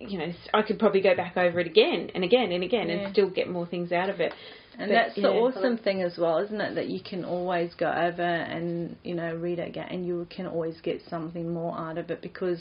you 0.00 0.18
know, 0.18 0.32
I 0.54 0.62
could 0.62 0.78
probably 0.78 1.00
go 1.00 1.14
back 1.16 1.36
over 1.36 1.58
it 1.60 1.66
again 1.66 2.10
and 2.14 2.22
again 2.24 2.52
and 2.52 2.62
again 2.62 2.88
Yeah. 2.88 2.94
and 2.96 3.12
still 3.12 3.30
get 3.30 3.48
more 3.48 3.66
things 3.66 3.90
out 3.92 4.08
of 4.10 4.20
it. 4.20 4.32
And 4.78 4.90
But, 4.90 4.94
that's 4.94 5.14
the 5.16 5.22
yeah. 5.22 5.28
awesome 5.28 5.76
thing 5.78 6.02
as 6.02 6.16
well, 6.18 6.38
isn't 6.38 6.60
it? 6.60 6.74
That 6.76 6.86
you 6.88 7.00
can 7.00 7.24
always 7.24 7.74
go 7.74 7.90
over 7.90 8.22
and 8.22 8.96
you 9.02 9.14
know 9.16 9.34
read 9.34 9.58
it 9.58 9.68
again, 9.68 9.88
and 9.90 10.06
you 10.06 10.26
can 10.30 10.46
always 10.46 10.80
get 10.82 11.02
something 11.08 11.52
more 11.52 11.76
out 11.76 11.98
of 11.98 12.12
it 12.12 12.22
because, 12.22 12.60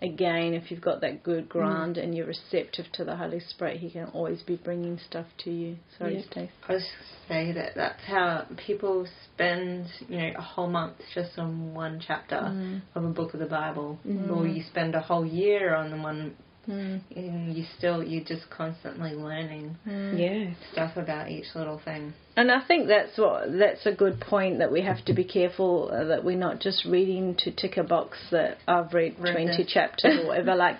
again, 0.00 0.54
if 0.54 0.72
you've 0.72 0.80
got 0.80 1.00
that 1.02 1.22
good 1.22 1.48
ground 1.48 1.98
and 1.98 2.16
you're 2.16 2.26
receptive 2.26 2.86
to 2.94 3.04
the 3.04 3.14
Holy 3.14 3.38
Spirit, 3.38 3.76
He 3.76 3.90
can 3.90 4.06
always 4.06 4.42
be 4.42 4.56
bringing 4.56 4.98
stuff 4.98 5.26
to 5.44 5.52
you. 5.52 5.76
Sorry, 5.96 6.16
Yeah. 6.16 6.22
Stacey. 6.32 6.50
I 6.68 6.72
was 6.72 6.88
say 7.28 7.52
that 7.52 7.76
that's 7.76 8.02
how 8.06 8.44
people 8.56 9.06
spend, 9.32 9.86
you 10.08 10.18
know, 10.18 10.32
a 10.36 10.42
whole 10.42 10.66
month 10.66 10.96
just 11.14 11.38
on 11.38 11.74
one 11.74 12.00
chapter 12.04 12.40
Mm. 12.40 12.80
of 12.96 13.04
a 13.04 13.08
book 13.08 13.34
of 13.34 13.38
the 13.40 13.46
Bible, 13.46 14.00
or 14.28 14.48
you 14.48 14.64
spend 14.64 14.96
a 14.96 15.00
whole 15.00 15.24
year 15.24 15.76
on 15.76 15.92
the 15.92 15.96
one, 15.96 16.34
Mm. 16.68 17.00
and 17.16 17.56
you 17.56 17.64
still 17.76 18.04
you're 18.04 18.22
just 18.24 18.48
constantly 18.48 19.14
learning 19.14 19.76
Yeah. 19.84 20.50
stuff 20.72 20.96
about 20.96 21.28
each 21.28 21.46
little 21.56 21.80
thing. 21.84 22.12
And 22.36 22.52
I 22.52 22.60
think 22.60 22.86
that's 22.86 23.18
what 23.18 23.52
that's 23.58 23.84
a 23.84 23.92
good 23.92 24.20
point 24.20 24.58
that 24.60 24.70
we 24.70 24.80
have 24.82 25.04
to 25.06 25.12
be 25.12 25.24
careful 25.24 25.90
uh, 25.92 26.04
that 26.04 26.24
we're 26.24 26.36
not 26.38 26.60
just 26.60 26.84
reading 26.84 27.34
to 27.38 27.50
tick 27.50 27.76
a 27.78 27.82
box 27.82 28.16
that 28.30 28.58
I've 28.68 28.94
read 28.94 29.16
Read 29.18 29.32
twenty 29.32 29.64
this. 29.64 29.72
chapters 29.72 30.20
or 30.22 30.26
whatever. 30.28 30.54
Like, 30.62 30.76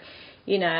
you 0.47 0.59
know, 0.59 0.71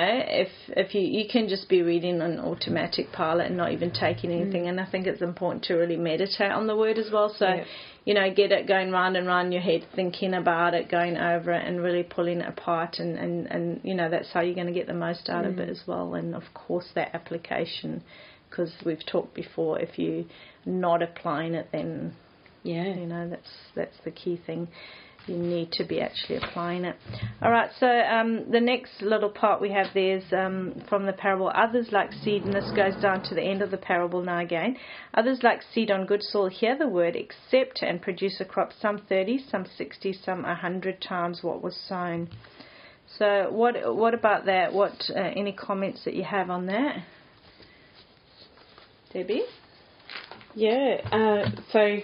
if 0.45 0.49
if 0.69 0.95
you 0.95 1.01
you 1.03 1.25
can 1.29 1.49
just 1.49 1.69
be 1.69 1.83
reading 1.83 2.21
on 2.23 2.39
automatic 2.39 3.11
pilot 3.13 3.47
and 3.49 3.57
not 3.57 3.73
even 3.73 3.91
taking 3.91 4.31
anything. 4.31 4.69
And 4.69 4.81
I 4.81 4.87
think 4.87 5.07
it's 5.09 5.23
important 5.23 5.65
to 5.65 5.75
really 5.75 5.97
meditate 5.97 6.53
on 6.53 6.67
the 6.69 6.77
word 6.77 6.97
as 6.99 7.11
well. 7.13 7.35
So. 7.37 7.47
Yeah. 7.49 7.65
You 8.05 8.15
know, 8.15 8.35
get 8.35 8.51
it 8.51 8.67
going 8.67 8.91
round 8.91 9.17
and 9.17 9.29
round 9.29 9.53
your 9.53 9.63
head, 9.63 9.87
thinking 9.95 10.35
about 10.35 10.75
it, 10.75 10.91
going 10.91 11.17
over 11.17 11.53
it, 11.53 11.65
and 11.67 11.81
really 11.81 12.03
pulling 12.03 12.41
it 12.41 12.49
apart, 12.49 12.97
and, 12.99 13.17
and, 13.17 13.47
and 13.47 13.81
you 13.85 13.95
know 13.95 14.11
that's 14.11 14.31
how 14.33 14.41
you're 14.41 14.57
going 14.57 14.67
to 14.67 14.73
get 14.73 14.89
the 14.89 14.95
most 14.95 15.29
out 15.29 15.47
of 15.47 15.59
it 15.59 15.69
mm. 15.69 15.71
as 15.71 15.83
well. 15.87 16.15
And 16.15 16.35
of 16.35 16.43
course, 16.53 16.87
that 16.97 17.15
application, 17.15 18.03
because 18.51 18.73
we've 18.85 19.05
talked 19.07 19.35
before, 19.35 19.79
if 19.79 19.99
you're 19.99 20.25
not 20.67 21.01
applying 21.03 21.55
it, 21.55 21.69
then 21.71 22.15
Yeah. 22.65 22.95
you 22.95 23.07
know 23.07 23.29
that's 23.29 23.51
that's 23.77 23.97
the 24.05 24.11
key 24.11 24.37
thing. 24.47 24.67
You 25.27 25.37
need 25.37 25.71
to 25.73 25.85
be 25.85 26.01
actually 26.01 26.39
applying 26.39 26.85
it. 26.85 26.97
All 27.41 27.51
right. 27.53 27.71
So 27.79 27.87
um, 27.87 28.51
the 28.51 28.61
next 28.61 29.01
little 29.01 29.31
part 29.31 29.61
we 29.61 29.71
have 29.71 29.87
there 29.95 30.17
is 30.17 30.25
um, 30.33 30.83
from 30.89 31.07
the 31.07 31.13
parable. 31.13 31.53
Others 31.55 31.89
like 31.93 32.13
seed, 32.13 32.43
and 32.43 32.53
this 32.53 32.73
goes 32.75 33.01
down 33.01 33.23
to 33.25 33.35
the 33.37 33.43
end 33.43 33.63
of 33.63 33.71
the 33.71 33.77
parable 33.77 34.23
now 34.23 34.41
again. 34.41 34.77
Others 35.15 35.45
like 35.45 35.61
seed 35.73 35.93
on 35.93 36.07
good 36.07 36.25
soil 36.25 36.49
hear 36.49 36.77
the 36.77 36.89
word, 36.89 37.15
accept, 37.15 37.83
and 37.83 38.03
produce 38.03 38.41
a 38.41 38.45
crop. 38.45 38.73
Some 38.81 38.99
thirty, 39.09 39.39
some 39.49 39.65
sixty, 39.79 40.13
some 40.13 40.45
a 40.45 40.57
hundred 40.57 41.01
times 41.01 41.39
what 41.43 41.63
was 41.63 41.77
sown. 41.89 42.29
So 43.17 43.49
what 43.53 43.95
what 43.95 44.15
about 44.15 44.47
that? 44.47 44.73
What 44.73 45.09
uh, 45.15 45.21
any 45.21 45.53
comments 45.53 46.05
that 46.05 46.15
you 46.15 46.25
have 46.25 46.51
on 46.51 46.67
that? 46.67 46.97
Debbie? 49.13 49.45
Yeah. 50.55 50.97
Uh, 51.13 51.51
so 51.71 51.99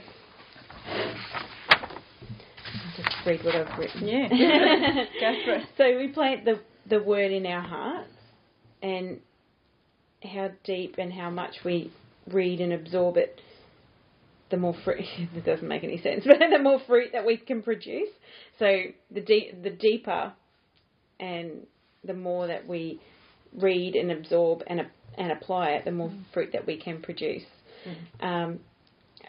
Read 3.28 3.44
what 3.44 3.56
I've 3.56 3.78
written. 3.78 4.08
Yeah. 4.08 4.28
Go 5.20 5.34
for 5.44 5.54
it. 5.56 5.66
So 5.76 5.98
we 5.98 6.08
plant 6.08 6.46
the 6.46 6.60
the 6.88 7.02
word 7.02 7.30
in 7.30 7.44
our 7.44 7.60
hearts, 7.60 8.14
and 8.82 9.20
how 10.22 10.50
deep 10.64 10.94
and 10.96 11.12
how 11.12 11.28
much 11.28 11.56
we 11.62 11.92
read 12.32 12.60
and 12.60 12.72
absorb 12.72 13.18
it, 13.18 13.38
the 14.50 14.56
more 14.56 14.74
fruit. 14.82 15.04
it 15.34 15.44
doesn't 15.44 15.68
make 15.68 15.84
any 15.84 16.00
sense, 16.00 16.24
but 16.24 16.38
the 16.50 16.58
more 16.58 16.80
fruit 16.86 17.10
that 17.12 17.26
we 17.26 17.36
can 17.36 17.62
produce. 17.62 18.08
So 18.58 18.84
the 19.10 19.20
deep, 19.20 19.62
the 19.62 19.70
deeper, 19.70 20.32
and 21.20 21.66
the 22.02 22.14
more 22.14 22.46
that 22.46 22.66
we 22.66 22.98
read 23.54 23.94
and 23.94 24.10
absorb 24.10 24.62
and 24.68 24.80
and 25.18 25.32
apply 25.32 25.72
it, 25.72 25.84
the 25.84 25.92
more 25.92 26.10
fruit 26.32 26.52
that 26.54 26.66
we 26.66 26.80
can 26.80 27.02
produce. 27.02 27.44
Um, 28.20 28.60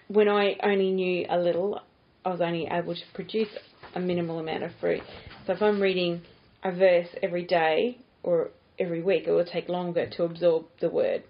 when 0.07 0.29
I 0.29 0.55
only 0.63 0.91
knew 0.91 1.25
a 1.29 1.38
little, 1.38 1.81
I 2.23 2.29
was 2.29 2.41
only 2.41 2.65
able 2.71 2.95
to 2.95 3.01
produce 3.13 3.49
a 3.95 3.99
minimal 3.99 4.39
amount 4.39 4.63
of 4.63 4.71
fruit. 4.80 5.02
So 5.45 5.54
if 5.54 5.62
I'm 5.62 5.82
reading 5.82 6.21
a 6.63 6.71
verse 6.71 7.08
every 7.23 7.43
day 7.45 7.97
or 8.23 8.49
every 8.78 9.02
week, 9.02 9.23
it 9.28 9.32
will 9.32 9.45
take 9.45 9.69
longer 9.69 10.08
to 10.17 10.23
absorb 10.23 10.65
the 10.80 10.89
word. 10.89 11.23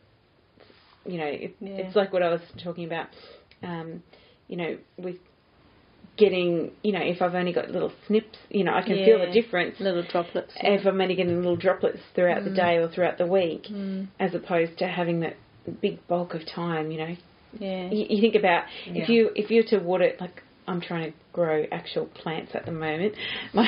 You 1.05 1.17
know, 1.17 1.25
it, 1.25 1.55
Yeah. 1.59 1.69
it's 1.77 1.95
like 1.95 2.11
what 2.13 2.21
I 2.23 2.29
was 2.29 2.41
talking 2.63 2.85
about. 2.85 3.07
Um, 3.63 4.03
you 4.47 4.57
know, 4.57 4.77
with 4.97 5.17
getting, 6.17 6.71
you 6.83 6.91
know, 6.91 6.99
if 7.01 7.21
I've 7.21 7.35
only 7.35 7.53
got 7.53 7.69
little 7.71 7.91
snips, 8.07 8.37
you 8.49 8.63
know, 8.63 8.73
I 8.73 8.81
can 8.81 9.03
feel 9.05 9.19
the 9.19 9.31
difference 9.31 9.79
Little 9.79 10.03
droplets. 10.03 10.51
if 10.57 10.85
I'm 10.85 10.99
only 10.99 11.15
getting 11.15 11.37
little 11.37 11.55
droplets 11.55 11.99
throughout 12.13 12.43
the 12.43 12.49
day 12.49 12.77
or 12.77 12.89
throughout 12.89 13.17
the 13.17 13.25
week, 13.25 13.63
Mm. 13.69 14.07
as 14.19 14.33
opposed 14.35 14.77
to 14.79 14.87
having 14.87 15.21
that 15.21 15.37
big 15.81 16.05
bulk 16.07 16.33
of 16.33 16.45
time. 16.45 16.91
You 16.91 16.97
know, 16.99 17.15
Yeah. 17.59 17.89
you, 17.89 18.05
you 18.09 18.21
think 18.21 18.35
about 18.35 18.65
Yeah. 18.85 19.03
if 19.03 19.09
you 19.09 19.31
if 19.35 19.49
you're 19.49 19.63
to 19.65 19.77
water 19.79 20.13
like 20.19 20.43
I'm 20.69 20.81
trying 20.81 21.11
to 21.11 21.17
grow 21.33 21.65
actual 21.71 22.05
plants 22.05 22.51
at 22.53 22.65
the 22.65 22.71
moment. 22.71 23.15
My 23.53 23.67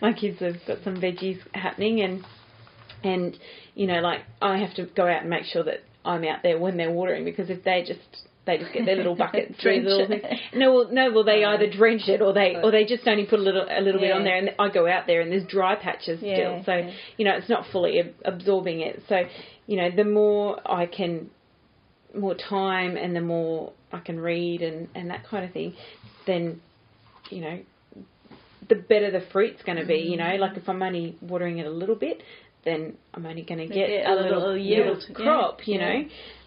my 0.00 0.12
kids 0.12 0.40
have 0.40 0.56
got 0.66 0.78
some 0.82 0.96
veggies 0.96 1.38
happening 1.54 2.00
and 2.00 2.24
and 3.04 3.38
you 3.74 3.86
know 3.86 4.00
like 4.00 4.20
I 4.40 4.58
have 4.58 4.74
to 4.76 4.86
go 4.86 5.06
out 5.06 5.20
and 5.20 5.30
make 5.30 5.44
sure 5.44 5.62
that 5.64 5.80
I'm 6.04 6.24
out 6.24 6.42
there 6.42 6.58
when 6.58 6.76
they're 6.76 6.90
watering 6.90 7.24
because 7.24 7.50
if 7.50 7.62
they 7.64 7.84
just 7.86 8.00
they 8.46 8.58
just 8.58 8.72
get 8.72 8.86
their 8.86 8.96
little 8.96 9.14
buckets 9.24 9.60
Drench 9.60 9.84
their 9.84 9.96
little 9.96 10.12
it. 10.12 10.22
things. 10.22 10.40
No, 10.54 10.72
well, 10.72 10.88
no, 10.90 11.12
well 11.12 11.24
they 11.24 11.44
either 11.44 11.66
um, 11.66 11.70
drench 11.70 12.08
it 12.08 12.20
or 12.20 12.32
they 12.32 12.56
or 12.62 12.70
they 12.70 12.84
just 12.84 13.06
only 13.06 13.26
put 13.26 13.38
a 13.38 13.42
little 13.42 13.66
a 13.68 13.80
little 13.80 14.00
bit 14.00 14.10
on 14.12 14.24
there, 14.24 14.36
and 14.36 14.50
I 14.58 14.68
go 14.68 14.88
out 14.88 15.06
there 15.06 15.20
and 15.20 15.30
there's 15.30 15.46
dry 15.46 15.76
patches 15.76 16.20
Yeah, 16.22 16.34
still. 16.34 16.62
So 16.66 16.72
yeah. 16.72 16.92
you 17.18 17.24
know 17.24 17.34
it's 17.36 17.48
not 17.48 17.66
fully 17.70 18.00
ab- 18.00 18.14
absorbing 18.24 18.80
it. 18.80 19.02
So 19.08 19.22
you 19.66 19.76
know 19.76 19.90
the 19.94 20.04
more 20.04 20.58
I 20.64 20.86
can 20.86 21.30
more 22.14 22.34
time 22.34 22.96
and 22.96 23.14
the 23.14 23.20
more 23.20 23.72
I 23.92 24.00
can 24.00 24.18
read 24.18 24.62
and, 24.62 24.88
and 24.94 25.10
that 25.10 25.26
kind 25.28 25.44
of 25.44 25.52
thing, 25.52 25.74
then, 26.26 26.60
you 27.30 27.40
know, 27.40 27.58
the 28.68 28.76
better 28.76 29.10
the 29.10 29.24
fruit's 29.32 29.62
going 29.62 29.78
to 29.78 29.86
be. 29.86 29.96
You 29.98 30.16
know, 30.16 30.36
like 30.36 30.56
if 30.56 30.68
I'm 30.68 30.82
only 30.82 31.16
watering 31.20 31.58
it 31.58 31.66
a 31.66 31.70
little 31.70 31.96
bit, 31.96 32.22
then 32.64 32.94
I'm 33.14 33.26
only 33.26 33.42
going 33.42 33.58
to 33.58 33.66
get 33.66 33.88
get 33.88 34.06
a 34.06 34.12
a 34.12 34.14
little, 34.14 34.38
little 34.38 34.56
yield, 34.56 34.98
little 34.98 35.02
yeah, 35.08 35.14
crop. 35.24 35.66
You 35.66 35.78
yeah. 35.80 35.92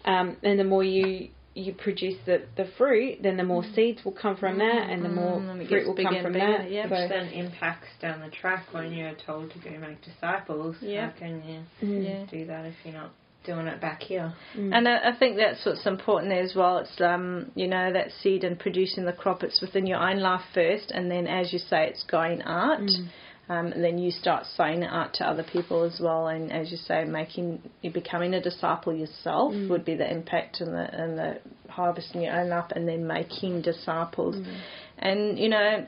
know, 0.06 0.10
um, 0.12 0.36
and 0.42 0.58
the 0.58 0.64
more 0.64 0.82
you 0.84 1.28
you 1.54 1.72
produce 1.72 2.16
the, 2.26 2.42
the 2.58 2.68
fruit, 2.76 3.16
then 3.22 3.38
the 3.38 3.42
more 3.42 3.64
seeds 3.74 4.04
will 4.04 4.12
come 4.12 4.36
from 4.36 4.58
that, 4.58 4.90
and 4.90 5.02
the 5.02 5.08
more 5.08 5.40
Mm, 5.40 5.58
and 5.60 5.68
fruit 5.68 5.86
will 5.86 5.94
come 5.96 6.22
from 6.22 6.34
bigger, 6.34 6.58
that. 6.58 6.70
yeah. 6.70 6.82
So, 6.86 6.90
Which 6.90 7.08
then 7.08 7.28
impacts 7.28 7.88
down 7.98 8.20
the 8.20 8.28
track 8.28 8.66
when 8.72 8.92
you're 8.92 9.14
told 9.24 9.50
to 9.52 9.58
go 9.60 9.70
make 9.78 10.02
disciples. 10.04 10.76
Yeah. 10.82 11.10
How 11.12 11.18
can 11.18 11.42
you 11.80 11.86
mm, 11.86 12.04
Yeah. 12.04 12.26
do 12.30 12.44
that 12.46 12.66
if 12.66 12.74
you're 12.84 12.92
not 12.92 13.10
doing 13.46 13.66
it 13.66 13.80
back 13.80 14.02
here? 14.02 14.34
mm. 14.56 14.76
And 14.76 14.86
I, 14.88 15.10
I 15.10 15.16
think 15.16 15.36
that's 15.36 15.64
what's 15.64 15.86
important 15.86 16.30
there 16.30 16.42
as 16.42 16.54
well. 16.54 16.78
It's 16.78 17.00
um, 17.00 17.52
you 17.54 17.68
know, 17.68 17.92
that 17.92 18.08
seed 18.22 18.44
and 18.44 18.58
producing 18.58 19.04
the 19.04 19.12
crop. 19.12 19.42
It's 19.42 19.60
within 19.60 19.86
your 19.86 19.98
own 19.98 20.20
life 20.20 20.44
first, 20.52 20.90
and 20.90 21.10
then 21.10 21.26
as 21.26 21.52
you 21.52 21.58
say, 21.58 21.86
it's 21.88 22.04
going 22.04 22.42
out. 22.42 22.80
Mm. 22.80 23.08
Um, 23.48 23.66
and 23.66 23.84
then 23.84 23.96
you 23.98 24.10
start 24.10 24.44
saying 24.56 24.82
it 24.82 24.90
out 24.90 25.14
to 25.14 25.24
other 25.24 25.44
people 25.44 25.84
as 25.84 26.00
well, 26.00 26.26
and 26.26 26.50
as 26.50 26.72
you 26.72 26.76
say, 26.76 27.04
making 27.04 27.62
you 27.80 27.92
becoming 27.92 28.34
a 28.34 28.42
disciple 28.42 28.92
yourself 28.92 29.52
Mm. 29.54 29.68
would 29.70 29.84
be 29.84 29.94
the 29.94 30.10
impact 30.10 30.60
and 30.60 30.74
the 30.74 31.02
and 31.02 31.16
the 31.16 31.38
harvest 31.68 32.12
in 32.16 32.22
your 32.22 32.34
own 32.40 32.48
life, 32.48 32.72
and 32.74 32.88
then 32.88 33.06
making 33.06 33.62
disciples. 33.62 34.34
Mm. 34.34 34.56
And 34.98 35.38
you 35.38 35.48
know, 35.48 35.86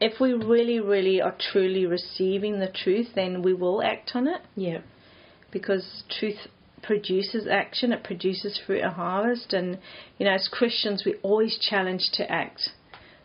if 0.00 0.20
we 0.20 0.32
really, 0.32 0.80
really 0.80 1.20
are 1.20 1.36
truly 1.52 1.86
receiving 1.86 2.58
the 2.58 2.68
truth, 2.68 3.08
then 3.14 3.42
we 3.42 3.54
will 3.54 3.82
act 3.82 4.12
on 4.14 4.26
it 4.26 4.40
yeah, 4.56 4.80
because 5.52 6.02
truth 6.18 6.48
produces 6.82 7.46
action, 7.46 7.92
it 7.92 8.04
produces 8.04 8.60
fruit 8.66 8.82
and 8.82 8.92
harvest. 8.92 9.52
And, 9.52 9.78
you 10.18 10.26
know, 10.26 10.32
as 10.32 10.48
Christians, 10.50 11.04
we're 11.04 11.18
always 11.22 11.58
challenge 11.58 12.10
to 12.14 12.30
act. 12.30 12.70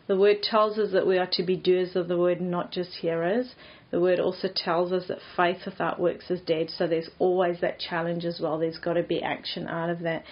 The 0.08 0.16
word 0.16 0.42
tells 0.42 0.78
us 0.78 0.92
that 0.92 1.06
we 1.06 1.18
are 1.18 1.28
to 1.32 1.42
be 1.42 1.56
doers 1.56 1.94
of 1.94 2.08
the 2.08 2.18
word, 2.18 2.40
not 2.40 2.72
just 2.72 2.90
hearers. 3.00 3.54
The 3.90 4.00
word 4.00 4.20
also 4.20 4.48
tells 4.54 4.90
us 4.90 5.04
that 5.08 5.18
faith 5.36 5.58
without 5.64 6.00
works 6.00 6.30
is 6.30 6.40
dead. 6.40 6.70
So 6.70 6.86
there's 6.86 7.10
always 7.18 7.60
that 7.60 7.78
challenge 7.78 8.24
as 8.24 8.40
well. 8.40 8.58
There's 8.58 8.78
got 8.78 8.94
to 8.94 9.02
be 9.02 9.22
action 9.22 9.68
out 9.68 9.90
of 9.90 10.00
that. 10.00 10.24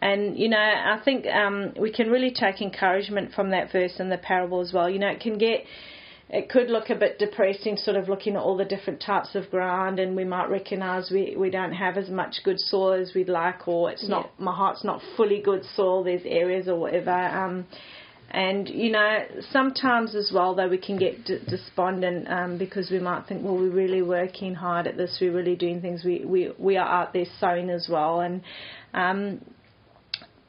And, 0.00 0.38
you 0.38 0.48
know, 0.48 0.58
I 0.58 1.00
think 1.04 1.26
um, 1.26 1.72
we 1.80 1.90
can 1.90 2.10
really 2.10 2.30
take 2.30 2.60
encouragement 2.60 3.32
from 3.32 3.50
that 3.50 3.72
verse 3.72 3.94
in 3.98 4.10
the 4.10 4.18
parable 4.18 4.60
as 4.60 4.72
well. 4.72 4.90
You 4.90 4.98
know, 4.98 5.08
it 5.08 5.20
can 5.20 5.38
get 5.38 5.64
it 6.28 6.48
could 6.48 6.70
look 6.70 6.90
a 6.90 6.96
bit 6.96 7.18
depressing, 7.18 7.76
sort 7.76 7.96
of 7.96 8.08
looking 8.08 8.34
at 8.34 8.42
all 8.42 8.56
the 8.56 8.64
different 8.64 9.00
types 9.00 9.34
of 9.36 9.48
ground, 9.50 10.00
and 10.00 10.16
we 10.16 10.24
might 10.24 10.50
recognise 10.50 11.10
we, 11.10 11.36
we 11.36 11.50
don't 11.50 11.72
have 11.72 11.96
as 11.96 12.08
much 12.10 12.40
good 12.42 12.58
soil 12.58 13.00
as 13.00 13.12
we'd 13.14 13.28
like, 13.28 13.68
or 13.68 13.92
it's 13.92 14.08
not 14.08 14.30
my 14.38 14.52
heart's 14.52 14.82
not 14.82 15.00
fully 15.16 15.40
good 15.40 15.64
soil. 15.76 16.02
There's 16.02 16.22
areas 16.24 16.66
or 16.66 16.76
whatever. 16.80 17.12
Um, 17.12 17.66
and 18.32 18.68
you 18.68 18.90
know, 18.90 19.18
sometimes 19.52 20.16
as 20.16 20.32
well, 20.34 20.56
though, 20.56 20.68
we 20.68 20.78
can 20.78 20.98
get 20.98 21.24
d- 21.24 21.38
despondent 21.48 22.28
um, 22.28 22.58
because 22.58 22.90
we 22.90 22.98
might 22.98 23.26
think, 23.28 23.44
well, 23.44 23.54
we're 23.54 23.70
really 23.70 24.02
working 24.02 24.52
hard 24.54 24.88
at 24.88 24.96
this. 24.96 25.18
We're 25.20 25.32
really 25.32 25.54
doing 25.54 25.80
things. 25.80 26.02
We 26.04 26.24
we 26.24 26.50
we 26.58 26.76
are 26.76 26.88
out 26.88 27.12
there 27.12 27.26
sowing 27.38 27.70
as 27.70 27.86
well, 27.88 28.20
and 28.20 28.42
um, 28.94 29.42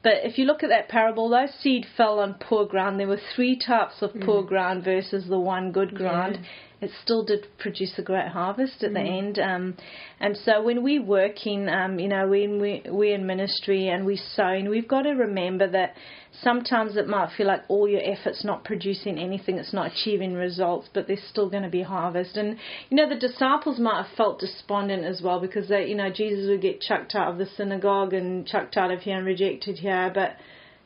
but 0.08 0.24
if 0.24 0.38
you 0.38 0.46
look 0.46 0.63
at 0.63 0.70
that 0.70 0.88
parable, 0.88 1.28
those 1.28 1.50
seed 1.62 1.86
fell 1.98 2.20
on 2.20 2.36
poor 2.36 2.65
ground. 2.65 2.98
There 2.98 3.10
were 3.10 3.20
three 3.36 3.60
types 3.60 3.96
of 4.02 4.13
poor 4.22 4.41
mm. 4.41 4.48
ground 4.48 4.86
versus 4.86 5.28
the 5.28 5.38
one 5.38 5.74
good 5.74 5.93
ground. 5.93 6.39
It 6.80 6.92
still 7.04 7.24
did 7.24 7.48
produce 7.58 7.98
a 7.98 8.04
great 8.04 8.28
harvest 8.28 8.84
at 8.84 8.94
the 8.94 9.00
end. 9.00 9.40
Um, 9.40 9.78
and 10.20 10.38
so 10.38 10.62
when 10.62 10.84
we 10.84 11.00
working, 11.00 11.68
um, 11.70 11.98
you 11.98 12.08
know, 12.08 12.28
when 12.28 12.62
we 12.62 12.84
we're 12.86 13.16
in 13.16 13.26
ministry 13.26 13.88
and 13.88 14.06
we 14.06 14.16
sowing, 14.16 14.70
we've 14.70 14.88
got 14.88 15.04
to 15.04 15.12
remember 15.12 15.68
that 15.72 15.96
sometimes 16.44 16.96
it 16.96 17.08
might 17.08 17.32
feel 17.36 17.48
like 17.48 17.63
all 17.68 17.88
your 17.88 18.02
efforts 18.04 18.44
not 18.44 18.63
producing 18.63 19.18
anything, 19.18 19.58
it's 19.58 19.74
not 19.74 19.92
achieving 19.92 20.36
results, 20.36 20.88
but 20.94 21.08
there's 21.08 21.24
still 21.28 21.50
going 21.50 21.63
to 21.63 21.70
be 21.70 21.82
harvest. 21.82 22.38
And 22.38 22.58
you 22.90 22.98
know, 22.98 23.10
the 23.10 23.16
disciples 23.16 23.80
might 23.80 24.04
have 24.04 24.16
felt 24.16 24.40
despondent 24.40 25.04
as 25.04 25.20
well 25.20 25.40
because 25.40 25.68
they, 25.70 25.88
you 25.88 25.96
know, 25.96 26.12
Jesus 26.12 26.48
would 26.48 26.62
get 26.62 26.80
chucked 26.80 27.16
out 27.16 27.32
of 27.32 27.40
the 27.40 27.48
synagogue 27.58 28.13
and 28.13 28.46
chucked 28.46 28.78
out 28.78 28.92
of 28.92 29.00
here 29.00 29.18
and 29.18 29.26
rejected 29.26 29.80
here, 29.80 30.12
but 30.13 30.36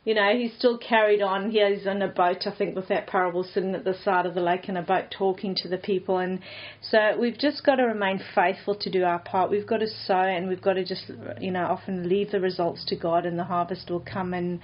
you 0.03 0.15
know, 0.15 0.35
he 0.35 0.51
still 0.57 0.79
carried 0.79 1.21
on. 1.21 1.51
He 1.51 1.59
in 1.59 2.01
a 2.01 2.07
boat, 2.07 2.47
I 2.47 2.55
think, 2.57 2.75
with 2.75 2.87
that 2.87 3.05
parable, 3.05 3.43
sitting 3.43 3.75
at 3.75 3.83
the 3.83 3.93
side 4.03 4.25
of 4.25 4.33
the 4.33 4.41
lake 4.41 4.67
in 4.67 4.75
a 4.75 4.81
boat 4.81 5.05
talking 5.11 5.53
to 5.57 5.67
the 5.67 5.77
people. 5.77 6.17
And 6.17 6.39
so 6.81 7.15
we've 7.19 7.37
just 7.37 7.63
got 7.63 7.75
to 7.75 7.83
remain 7.83 8.19
faithful 8.33 8.73
to 8.75 8.89
do 8.89 9.03
our 9.03 9.19
part. 9.19 9.51
We've 9.51 9.67
got 9.67 9.77
to 9.77 9.87
sow 9.87 10.21
and 10.21 10.47
we've 10.47 10.61
got 10.61 10.73
to 10.73 10.83
just, 10.83 11.11
you 11.39 11.51
know, 11.51 11.65
often 11.65 12.09
leave 12.09 12.31
the 12.31 12.39
results 12.39 12.83
to 12.85 12.95
God 12.95 13.27
and 13.27 13.37
the 13.37 13.43
harvest 13.43 13.91
will 13.91 13.99
come. 13.99 14.33
And, 14.33 14.59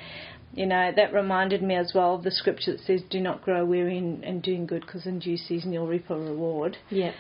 you 0.56 0.66
know, 0.66 0.92
that 0.96 1.14
reminded 1.14 1.62
me 1.62 1.76
as 1.76 1.92
well 1.94 2.16
of 2.16 2.24
the 2.24 2.32
scripture 2.32 2.72
that 2.72 2.82
says, 2.82 3.02
do 3.08 3.20
not 3.20 3.44
grow 3.44 3.64
weary 3.64 4.00
in, 4.00 4.24
in 4.24 4.42
doing 4.42 4.66
good 4.66 4.82
because 4.88 5.06
in 5.06 5.20
due 5.20 5.38
season 5.38 5.72
you'll 5.72 5.88
reap 5.88 6.10
a 6.10 6.18
reward. 6.18 6.78
yeah, 6.90 7.12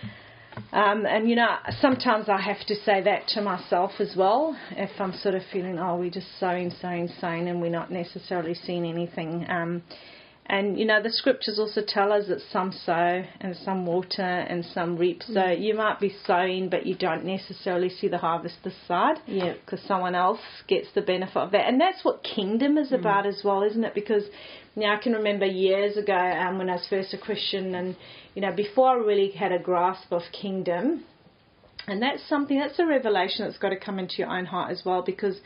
Um, 0.71 1.05
and 1.05 1.29
you 1.29 1.35
know, 1.35 1.55
sometimes 1.81 2.29
I 2.29 2.39
have 2.41 2.59
to 2.67 2.75
say 2.85 3.01
that 3.01 3.27
to 3.29 3.41
myself 3.41 3.91
as 3.99 4.15
well. 4.15 4.57
If 4.71 4.91
I'm 4.99 5.13
sort 5.13 5.35
of 5.35 5.43
feeling, 5.51 5.79
oh, 5.79 5.97
we're 5.97 6.09
just 6.09 6.27
sowing, 6.39 6.71
sowing, 6.81 7.09
sowing, 7.19 7.47
and 7.47 7.61
we're 7.61 7.69
not 7.71 7.91
necessarily 7.91 8.53
seeing 8.53 8.85
anything. 8.85 9.45
Um, 9.49 9.83
and 10.49 10.79
you 10.79 10.85
know, 10.85 11.03
the 11.03 11.11
scriptures 11.11 11.59
also 11.59 11.81
tell 11.85 12.13
us 12.13 12.27
that 12.29 12.39
some 12.53 12.71
sow 12.71 13.21
and 13.41 13.53
some 13.65 13.85
water 13.85 14.21
and 14.21 14.63
some 14.63 14.97
reap. 14.97 15.21
So 15.23 15.47
you 15.47 15.75
might 15.75 15.99
be 15.99 16.15
sowing, 16.25 16.69
but 16.69 16.85
you 16.85 16.95
don't 16.95 17.25
necessarily 17.25 17.89
see 17.89 18.07
the 18.07 18.17
harvest 18.17 18.55
this 18.63 18.73
side 18.87 19.17
yeah, 19.27 19.55
because 19.65 19.85
someone 19.85 20.15
else 20.15 20.39
gets 20.69 20.87
the 20.95 21.01
benefit 21.01 21.35
of 21.35 21.51
that. 21.51 21.67
And 21.67 21.81
that's 21.81 22.03
what 22.05 22.23
kingdom 22.23 22.77
is 22.77 22.93
about 22.93 23.25
as 23.25 23.41
well, 23.43 23.61
isn't 23.63 23.83
it? 23.83 23.93
Because 23.93 24.23
you 24.75 24.83
know, 24.83 24.93
I 24.93 24.97
can 25.03 25.11
remember 25.11 25.45
years 25.45 25.97
ago 25.97 26.15
um, 26.15 26.59
when 26.59 26.69
I 26.69 26.75
was 26.75 26.87
first 26.89 27.13
a 27.13 27.17
Christian, 27.17 27.75
and 27.75 27.97
you 28.33 28.41
know, 28.41 28.55
before 28.55 28.91
I 28.91 28.93
really 28.93 29.31
had 29.31 29.51
a 29.51 29.59
grasp 29.59 30.13
of 30.13 30.21
kingdom, 30.31 31.03
and 31.87 32.01
that's 32.01 32.25
something 32.29 32.57
that's 32.57 32.79
a 32.79 32.85
revelation 32.85 33.45
that's 33.45 33.57
got 33.57 33.69
to 33.69 33.79
come 33.79 33.99
into 33.99 34.15
your 34.19 34.29
own 34.29 34.45
heart 34.45 34.71
as 34.71 34.83
well. 34.85 35.01
Because 35.01 35.41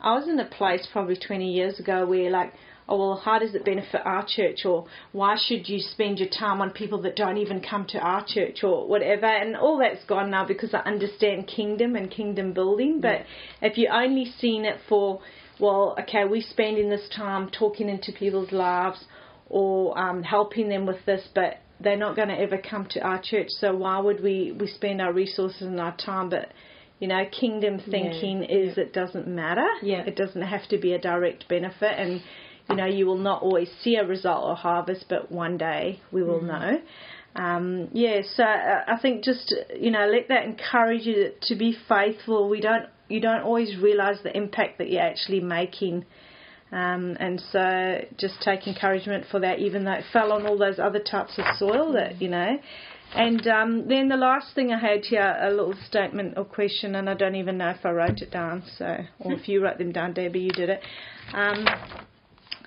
I 0.00 0.14
was 0.14 0.28
in 0.28 0.38
a 0.38 0.46
place 0.46 0.86
probably 0.92 1.16
20 1.16 1.50
years 1.50 1.80
ago 1.80 2.06
where 2.06 2.30
like. 2.30 2.52
Oh 2.88 2.98
well, 2.98 3.22
how 3.24 3.38
does 3.38 3.54
it 3.54 3.64
benefit 3.64 4.02
our 4.04 4.26
church? 4.26 4.64
Or 4.64 4.86
why 5.12 5.36
should 5.38 5.68
you 5.68 5.78
spend 5.78 6.18
your 6.18 6.28
time 6.28 6.60
on 6.60 6.70
people 6.70 7.00
that 7.02 7.16
don't 7.16 7.38
even 7.38 7.60
come 7.62 7.86
to 7.86 7.98
our 7.98 8.24
church, 8.26 8.62
or 8.62 8.86
whatever? 8.86 9.26
And 9.26 9.56
all 9.56 9.78
that's 9.78 10.04
gone 10.04 10.30
now 10.30 10.46
because 10.46 10.74
I 10.74 10.80
understand 10.80 11.46
kingdom 11.46 11.96
and 11.96 12.10
kingdom 12.10 12.52
building. 12.52 13.00
But 13.00 13.24
if 13.62 13.78
you 13.78 13.88
only 13.88 14.26
seen 14.38 14.64
it 14.64 14.80
for 14.88 15.20
well, 15.58 15.96
okay, 16.00 16.24
we're 16.24 16.42
spending 16.42 16.90
this 16.90 17.08
time 17.14 17.48
talking 17.50 17.88
into 17.88 18.12
people's 18.12 18.52
lives 18.52 19.04
or 19.48 19.96
um, 19.98 20.22
helping 20.22 20.68
them 20.68 20.84
with 20.84 21.04
this, 21.06 21.28
but 21.34 21.58
they're 21.80 21.96
not 21.96 22.16
going 22.16 22.28
to 22.28 22.38
ever 22.38 22.58
come 22.58 22.86
to 22.90 23.00
our 23.00 23.20
church. 23.22 23.48
So 23.48 23.74
why 23.74 23.98
would 23.98 24.22
we, 24.22 24.56
we 24.58 24.66
spend 24.66 25.00
our 25.00 25.12
resources 25.12 25.62
and 25.62 25.80
our 25.80 25.96
time? 25.96 26.28
But 26.28 26.50
you 26.98 27.08
know, 27.08 27.24
kingdom 27.38 27.80
thinking 27.90 28.42
Yeah, 28.42 28.56
is 28.56 28.78
it 28.78 28.92
doesn't 28.92 29.26
matter. 29.26 29.66
Yeah. 29.82 30.04
It 30.06 30.16
doesn't 30.16 30.42
have 30.42 30.68
to 30.68 30.78
be 30.78 30.92
a 30.94 30.98
direct 30.98 31.48
benefit, 31.48 31.98
and 31.98 32.22
you 32.68 32.76
know, 32.76 32.86
you 32.86 33.06
will 33.06 33.18
not 33.18 33.42
always 33.42 33.70
see 33.82 33.96
a 33.96 34.06
result 34.06 34.44
or 34.44 34.56
harvest, 34.56 35.06
but 35.08 35.30
one 35.30 35.58
day 35.58 36.00
we 36.12 36.22
will 36.22 36.40
Mm-hmm. 36.40 36.46
know. 36.46 36.80
Um, 37.36 37.88
yeah, 37.92 38.22
so 38.36 38.44
uh, 38.44 38.84
I 38.86 38.98
think 39.00 39.24
just 39.24 39.54
you 39.76 39.90
know, 39.90 40.06
let 40.06 40.28
that 40.28 40.44
encourage 40.44 41.04
you 41.04 41.32
to, 41.42 41.56
be 41.56 41.76
faithful. 41.88 42.48
We 42.48 42.60
don't, 42.60 42.86
you 43.08 43.20
don't 43.20 43.42
always 43.42 43.76
realize 43.76 44.18
the 44.22 44.34
impact 44.36 44.78
that 44.78 44.88
you're 44.90 45.02
actually 45.02 45.40
making. 45.40 46.04
Um, 46.72 47.16
and 47.20 47.40
so 47.52 48.04
just 48.18 48.40
take 48.40 48.66
encouragement 48.66 49.26
for 49.30 49.40
that, 49.40 49.58
even 49.58 49.84
though 49.84 49.92
it 49.92 50.04
fell 50.12 50.32
on 50.32 50.46
all 50.46 50.58
those 50.58 50.78
other 50.78 51.00
types 51.00 51.38
of 51.38 51.44
soil 51.56 51.92
that, 51.92 52.20
you 52.22 52.28
know. 52.28 52.58
And 53.14 53.46
um, 53.46 53.88
then 53.88 54.08
the 54.08 54.16
last 54.16 54.54
thing 54.54 54.72
I 54.72 54.78
had 54.78 55.04
here, 55.04 55.36
a 55.40 55.50
little 55.50 55.74
statement 55.86 56.34
or 56.36 56.44
question, 56.44 56.96
and 56.96 57.08
I 57.08 57.14
don't 57.14 57.36
even 57.36 57.58
know 57.58 57.70
if 57.70 57.84
I 57.84 57.90
wrote 57.90 58.22
it 58.22 58.32
down, 58.32 58.64
so, 58.76 58.98
or 59.20 59.32
if 59.38 59.48
you 59.48 59.62
wrote 59.62 59.78
them 59.78 59.92
down, 59.92 60.14
Debbie, 60.14 60.40
you 60.40 60.50
did 60.50 60.68
it. 60.68 60.80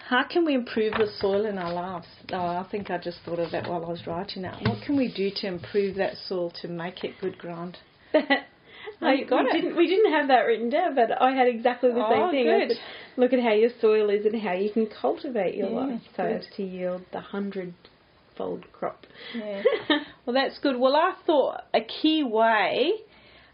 How 0.08 0.24
can 0.24 0.46
we 0.46 0.54
improve 0.54 0.94
the 0.94 1.08
soil 1.20 1.46
in 1.46 1.58
our 1.58 1.74
lives? 1.74 2.08
Oh, 2.32 2.38
I 2.38 2.66
think 2.72 2.90
I 2.90 2.98
just 2.98 3.18
thought 3.26 3.40
of 3.40 3.52
that 3.52 3.68
while 3.68 3.84
I 3.84 3.90
was 3.90 4.08
writing 4.08 4.44
that. 4.44 4.62
What 4.62 4.82
can 4.86 4.96
we 4.96 5.12
do 5.14 5.30
to 5.42 5.48
improve 5.48 5.96
that 5.98 6.14
soil 6.28 6.54
to 6.62 6.70
make 6.70 7.04
it 7.04 7.16
good 7.20 7.38
ground? 7.38 7.78
I, 8.14 9.14
you 9.16 9.26
got 9.28 9.44
we 9.44 9.50
it. 9.50 9.54
Didn't, 9.62 9.76
we 9.76 9.86
didn't 9.88 10.14
have 10.14 10.30
that 10.30 10.42
written 10.46 10.70
down, 10.70 10.96
but 10.96 11.22
I 11.22 11.32
had 11.32 11.48
exactly 11.50 11.90
the 11.90 12.08
same 12.10 12.22
Oh, 12.22 12.32
thing. 12.32 12.46
Good. 12.46 12.78
look 13.18 13.34
at 13.34 13.42
how 13.42 13.52
your 13.52 13.70
soil 13.82 14.10
is 14.10 14.26
and 14.26 14.42
how 14.42 14.54
you 14.54 14.72
can 14.72 14.88
cultivate 14.88 15.56
your 15.56 15.70
Yeah, 15.72 15.76
life 15.76 16.02
so 16.16 16.24
good. 16.24 16.32
as 16.38 16.46
to 16.56 16.64
yield 16.64 17.02
the 17.12 17.20
hundred-fold 17.20 18.72
crop. 18.72 19.06
Yeah. 19.36 19.62
well, 20.26 20.34
that's 20.34 20.58
good. 20.60 20.78
Well, 20.80 20.96
I 20.96 21.16
thought 21.26 21.64
a 21.74 21.82
key 21.82 22.24
way 22.24 22.94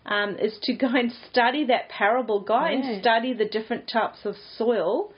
um, 0.06 0.38
is 0.38 0.56
to 0.64 0.74
go 0.76 0.88
and 0.88 1.12
study 1.32 1.66
that 1.66 1.90
parable. 1.90 2.42
Go 2.42 2.60
Yeah. 2.60 2.74
and 2.74 3.02
study 3.02 3.34
the 3.34 3.46
different 3.46 3.90
types 3.92 4.20
of 4.24 4.36
soil 4.56 5.12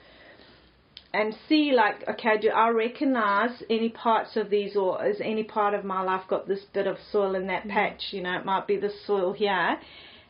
and 1.12 1.34
see, 1.48 1.72
like, 1.72 2.06
okay, 2.08 2.38
do 2.40 2.50
I 2.50 2.68
recognize 2.68 3.62
any 3.70 3.88
parts 3.88 4.36
of 4.36 4.50
these, 4.50 4.76
or 4.76 5.04
is 5.06 5.16
any 5.22 5.44
part 5.44 5.74
of 5.74 5.84
my 5.84 6.02
life 6.02 6.22
got 6.28 6.46
this 6.46 6.64
bit 6.74 6.86
of 6.86 6.96
soil 7.10 7.34
in 7.34 7.46
that 7.46 7.64
mm. 7.64 7.70
patch? 7.70 8.02
You 8.10 8.22
know, 8.22 8.36
it 8.38 8.44
might 8.44 8.66
be 8.66 8.76
the 8.76 8.90
soil 9.06 9.32
here. 9.32 9.78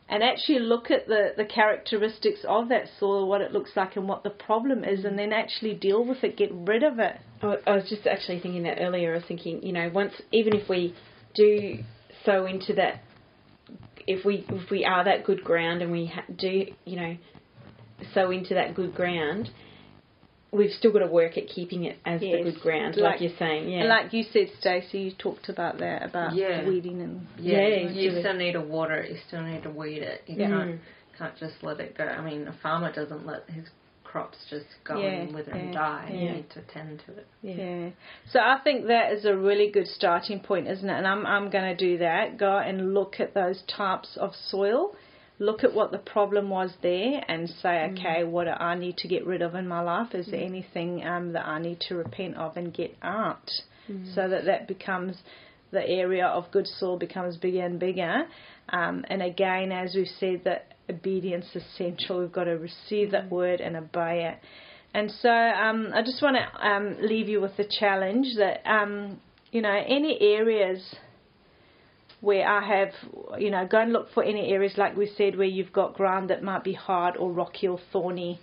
And 0.09 0.23
actually 0.23 0.59
look 0.59 0.89
at 0.89 1.07
the, 1.07 1.33
the 1.35 1.43
characteristics 1.43 2.39
of 2.47 2.69
that 2.69 2.85
soil, 2.97 3.27
what 3.27 3.41
it 3.41 3.51
looks 3.51 3.71
like, 3.75 3.97
and 3.97 4.07
what 4.07 4.23
the 4.23 4.29
problem 4.29 4.85
is, 4.85 5.03
and 5.03 5.15
mm. 5.15 5.17
then 5.17 5.33
actually 5.33 5.73
deal 5.73 6.05
with 6.05 6.23
it, 6.23 6.37
get 6.37 6.49
rid 6.53 6.83
of 6.83 6.99
it. 6.99 7.17
I 7.41 7.57
I 7.67 7.75
was 7.75 7.89
just 7.89 8.07
actually 8.07 8.39
thinking 8.39 8.63
that 8.63 8.77
earlier. 8.79 9.11
I 9.11 9.17
was 9.17 9.25
thinking, 9.27 9.61
you 9.63 9.73
know, 9.73 9.89
once 9.93 10.13
even 10.31 10.55
if 10.55 10.69
we 10.69 10.95
do 11.35 11.79
sow 12.23 12.45
into 12.45 12.73
that, 12.75 13.01
if 14.05 14.23
we 14.23 14.45
if 14.49 14.69
we 14.71 14.85
are 14.85 15.03
that 15.03 15.25
good 15.25 15.43
ground 15.43 15.81
and 15.81 15.91
we 15.91 16.05
ha- 16.05 16.23
do, 16.33 16.67
you 16.85 16.95
know, 16.95 17.17
sow 18.13 18.31
into 18.31 18.53
that 18.53 18.75
good 18.75 18.95
ground, 18.95 19.49
we've 20.51 20.71
still 20.71 20.91
got 20.91 20.99
to 20.99 21.07
work 21.07 21.37
at 21.37 21.47
keeping 21.47 21.83
it 21.83 21.97
as 22.05 22.21
Yes. 22.21 22.37
the 22.45 22.51
good 22.51 22.61
ground, 22.61 22.95
like, 22.95 23.13
Like- 23.13 23.21
you're 23.21 23.37
saying. 23.37 23.69
Yeah. 23.69 23.79
And 23.79 23.89
like 23.89 24.13
you 24.13 24.23
said, 24.23 24.49
Stacey, 24.59 24.99
you 24.99 25.11
talked 25.11 25.49
about 25.49 25.79
that 25.79 26.03
about 26.03 26.33
Yeah. 26.35 26.65
weeding 26.67 27.01
and 27.01 27.27
Yeah, 27.37 27.67
Yeah, 27.67 27.89
you 27.89 28.11
do 28.11 28.17
it. 28.17 28.21
still 28.21 28.33
need 28.33 28.53
to 28.53 28.61
water 28.61 28.95
it. 28.95 29.11
You 29.11 29.17
still 29.27 29.41
need 29.41 29.63
to 29.63 29.69
weed 29.69 30.03
it. 30.03 30.23
You 30.27 30.35
Yeah. 30.37 30.47
can't 30.47 30.79
can't 31.17 31.35
just 31.37 31.63
let 31.63 31.79
it 31.79 31.97
go. 31.97 32.03
I 32.05 32.21
mean, 32.21 32.47
a 32.47 32.51
farmer 32.53 32.91
doesn't 32.91 33.25
let 33.25 33.49
his 33.49 33.67
crops 34.03 34.37
just 34.51 34.67
go 34.83 34.99
Yeah, 35.01 35.07
and 35.09 35.33
wither 35.33 35.51
and 35.51 35.73
die. 35.73 36.09
yeah. 36.11 36.15
You 36.19 36.29
need 36.29 36.49
to 36.51 36.61
tend 36.61 37.01
to 37.07 37.11
it. 37.13 37.25
yeah. 37.41 37.55
Yeah. 37.55 37.89
So 38.27 38.39
I 38.39 38.59
think 38.63 38.85
that 38.85 39.11
is 39.13 39.25
a 39.25 39.35
really 39.35 39.69
good 39.71 39.87
starting 39.87 40.39
point, 40.39 40.67
isn't 40.67 40.87
it? 40.87 40.93
And 40.95 41.07
I'm 41.07 41.25
I'm 41.25 41.49
going 41.49 41.65
to 41.65 41.75
do 41.75 41.97
that. 41.97 42.37
Go 42.37 42.55
and 42.57 42.93
look 42.93 43.19
at 43.19 43.33
those 43.33 43.63
types 43.63 44.15
of 44.17 44.35
soil. 44.35 44.95
Look 45.39 45.63
at 45.63 45.73
what 45.73 45.91
the 45.91 45.99
problem 45.99 46.49
was 46.49 46.71
there 46.81 47.23
and 47.27 47.47
say, 47.61 47.91
okay, 47.91 48.23
what 48.23 48.45
do 48.45 48.51
I 48.51 48.75
need 48.75 48.97
to 48.97 49.07
get 49.07 49.25
rid 49.25 49.41
of 49.41 49.53
in 49.53 49.67
my 49.67 49.81
life? 49.81 50.15
Is 50.15 50.27
there 50.31 50.41
anything 50.41 51.05
um, 51.05 51.33
that 51.33 51.45
I 51.45 51.59
need 51.59 51.79
to 51.89 51.95
repent 51.95 52.35
of 52.37 52.57
and 52.57 52.73
get 52.73 52.95
out? 53.03 53.49
So 54.15 54.27
that 54.27 54.45
that 54.45 54.67
becomes 54.67 55.15
the 55.71 55.87
area 55.87 56.25
of 56.25 56.51
good 56.51 56.67
soil 56.67 56.97
becomes 56.97 57.37
bigger 57.37 57.65
and 57.65 57.79
bigger. 57.79 58.25
Um, 58.69 59.05
and 59.09 59.21
again, 59.21 59.71
as 59.71 59.95
we've 59.95 60.07
said, 60.19 60.41
that 60.45 60.73
obedience 60.89 61.45
is 61.53 61.63
central. 61.77 62.19
We've 62.19 62.31
got 62.31 62.45
to 62.45 62.57
receive 62.57 63.11
that 63.11 63.29
word 63.29 63.61
and 63.61 63.75
obey 63.75 64.25
it. 64.31 64.39
And 64.93 65.11
so 65.21 65.29
um, 65.29 65.91
I 65.93 66.01
just 66.01 66.21
want 66.21 66.37
to 66.37 66.67
um, 66.67 66.97
leave 67.01 67.27
you 67.27 67.41
with 67.41 67.55
the 67.57 67.65
challenge 67.79 68.27
that, 68.37 68.67
um, 68.69 69.19
you 69.51 69.61
know, 69.61 69.83
any 69.87 70.17
areas 70.19 70.81
where 72.19 72.47
I 72.47 72.65
have, 72.65 72.89
you 73.39 73.51
know, 73.51 73.67
go 73.67 73.79
and 73.79 73.93
look 73.93 74.11
for 74.13 74.23
any 74.23 74.51
areas, 74.51 74.73
like 74.77 74.97
we 74.97 75.11
said, 75.17 75.37
where 75.37 75.47
you've 75.47 75.73
got 75.73 75.93
ground 75.93 76.29
that 76.29 76.43
might 76.43 76.63
be 76.63 76.73
hard 76.73 77.15
or 77.15 77.31
rocky 77.31 77.67
or 77.67 77.79
thorny, 77.91 78.39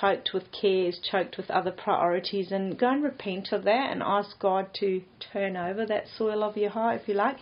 choked 0.00 0.30
with 0.34 0.44
cares, 0.50 0.98
choked 1.10 1.36
with 1.36 1.50
other 1.50 1.70
priorities, 1.70 2.50
and 2.50 2.78
go 2.78 2.88
and 2.90 3.02
repent 3.02 3.52
of 3.52 3.64
that 3.64 3.90
and 3.92 4.02
ask 4.02 4.38
God 4.40 4.68
to 4.80 5.02
turn 5.32 5.56
over 5.56 5.86
that 5.86 6.04
soil 6.16 6.42
of 6.42 6.56
your 6.56 6.70
heart, 6.70 7.02
if 7.02 7.08
you 7.08 7.14
like. 7.14 7.36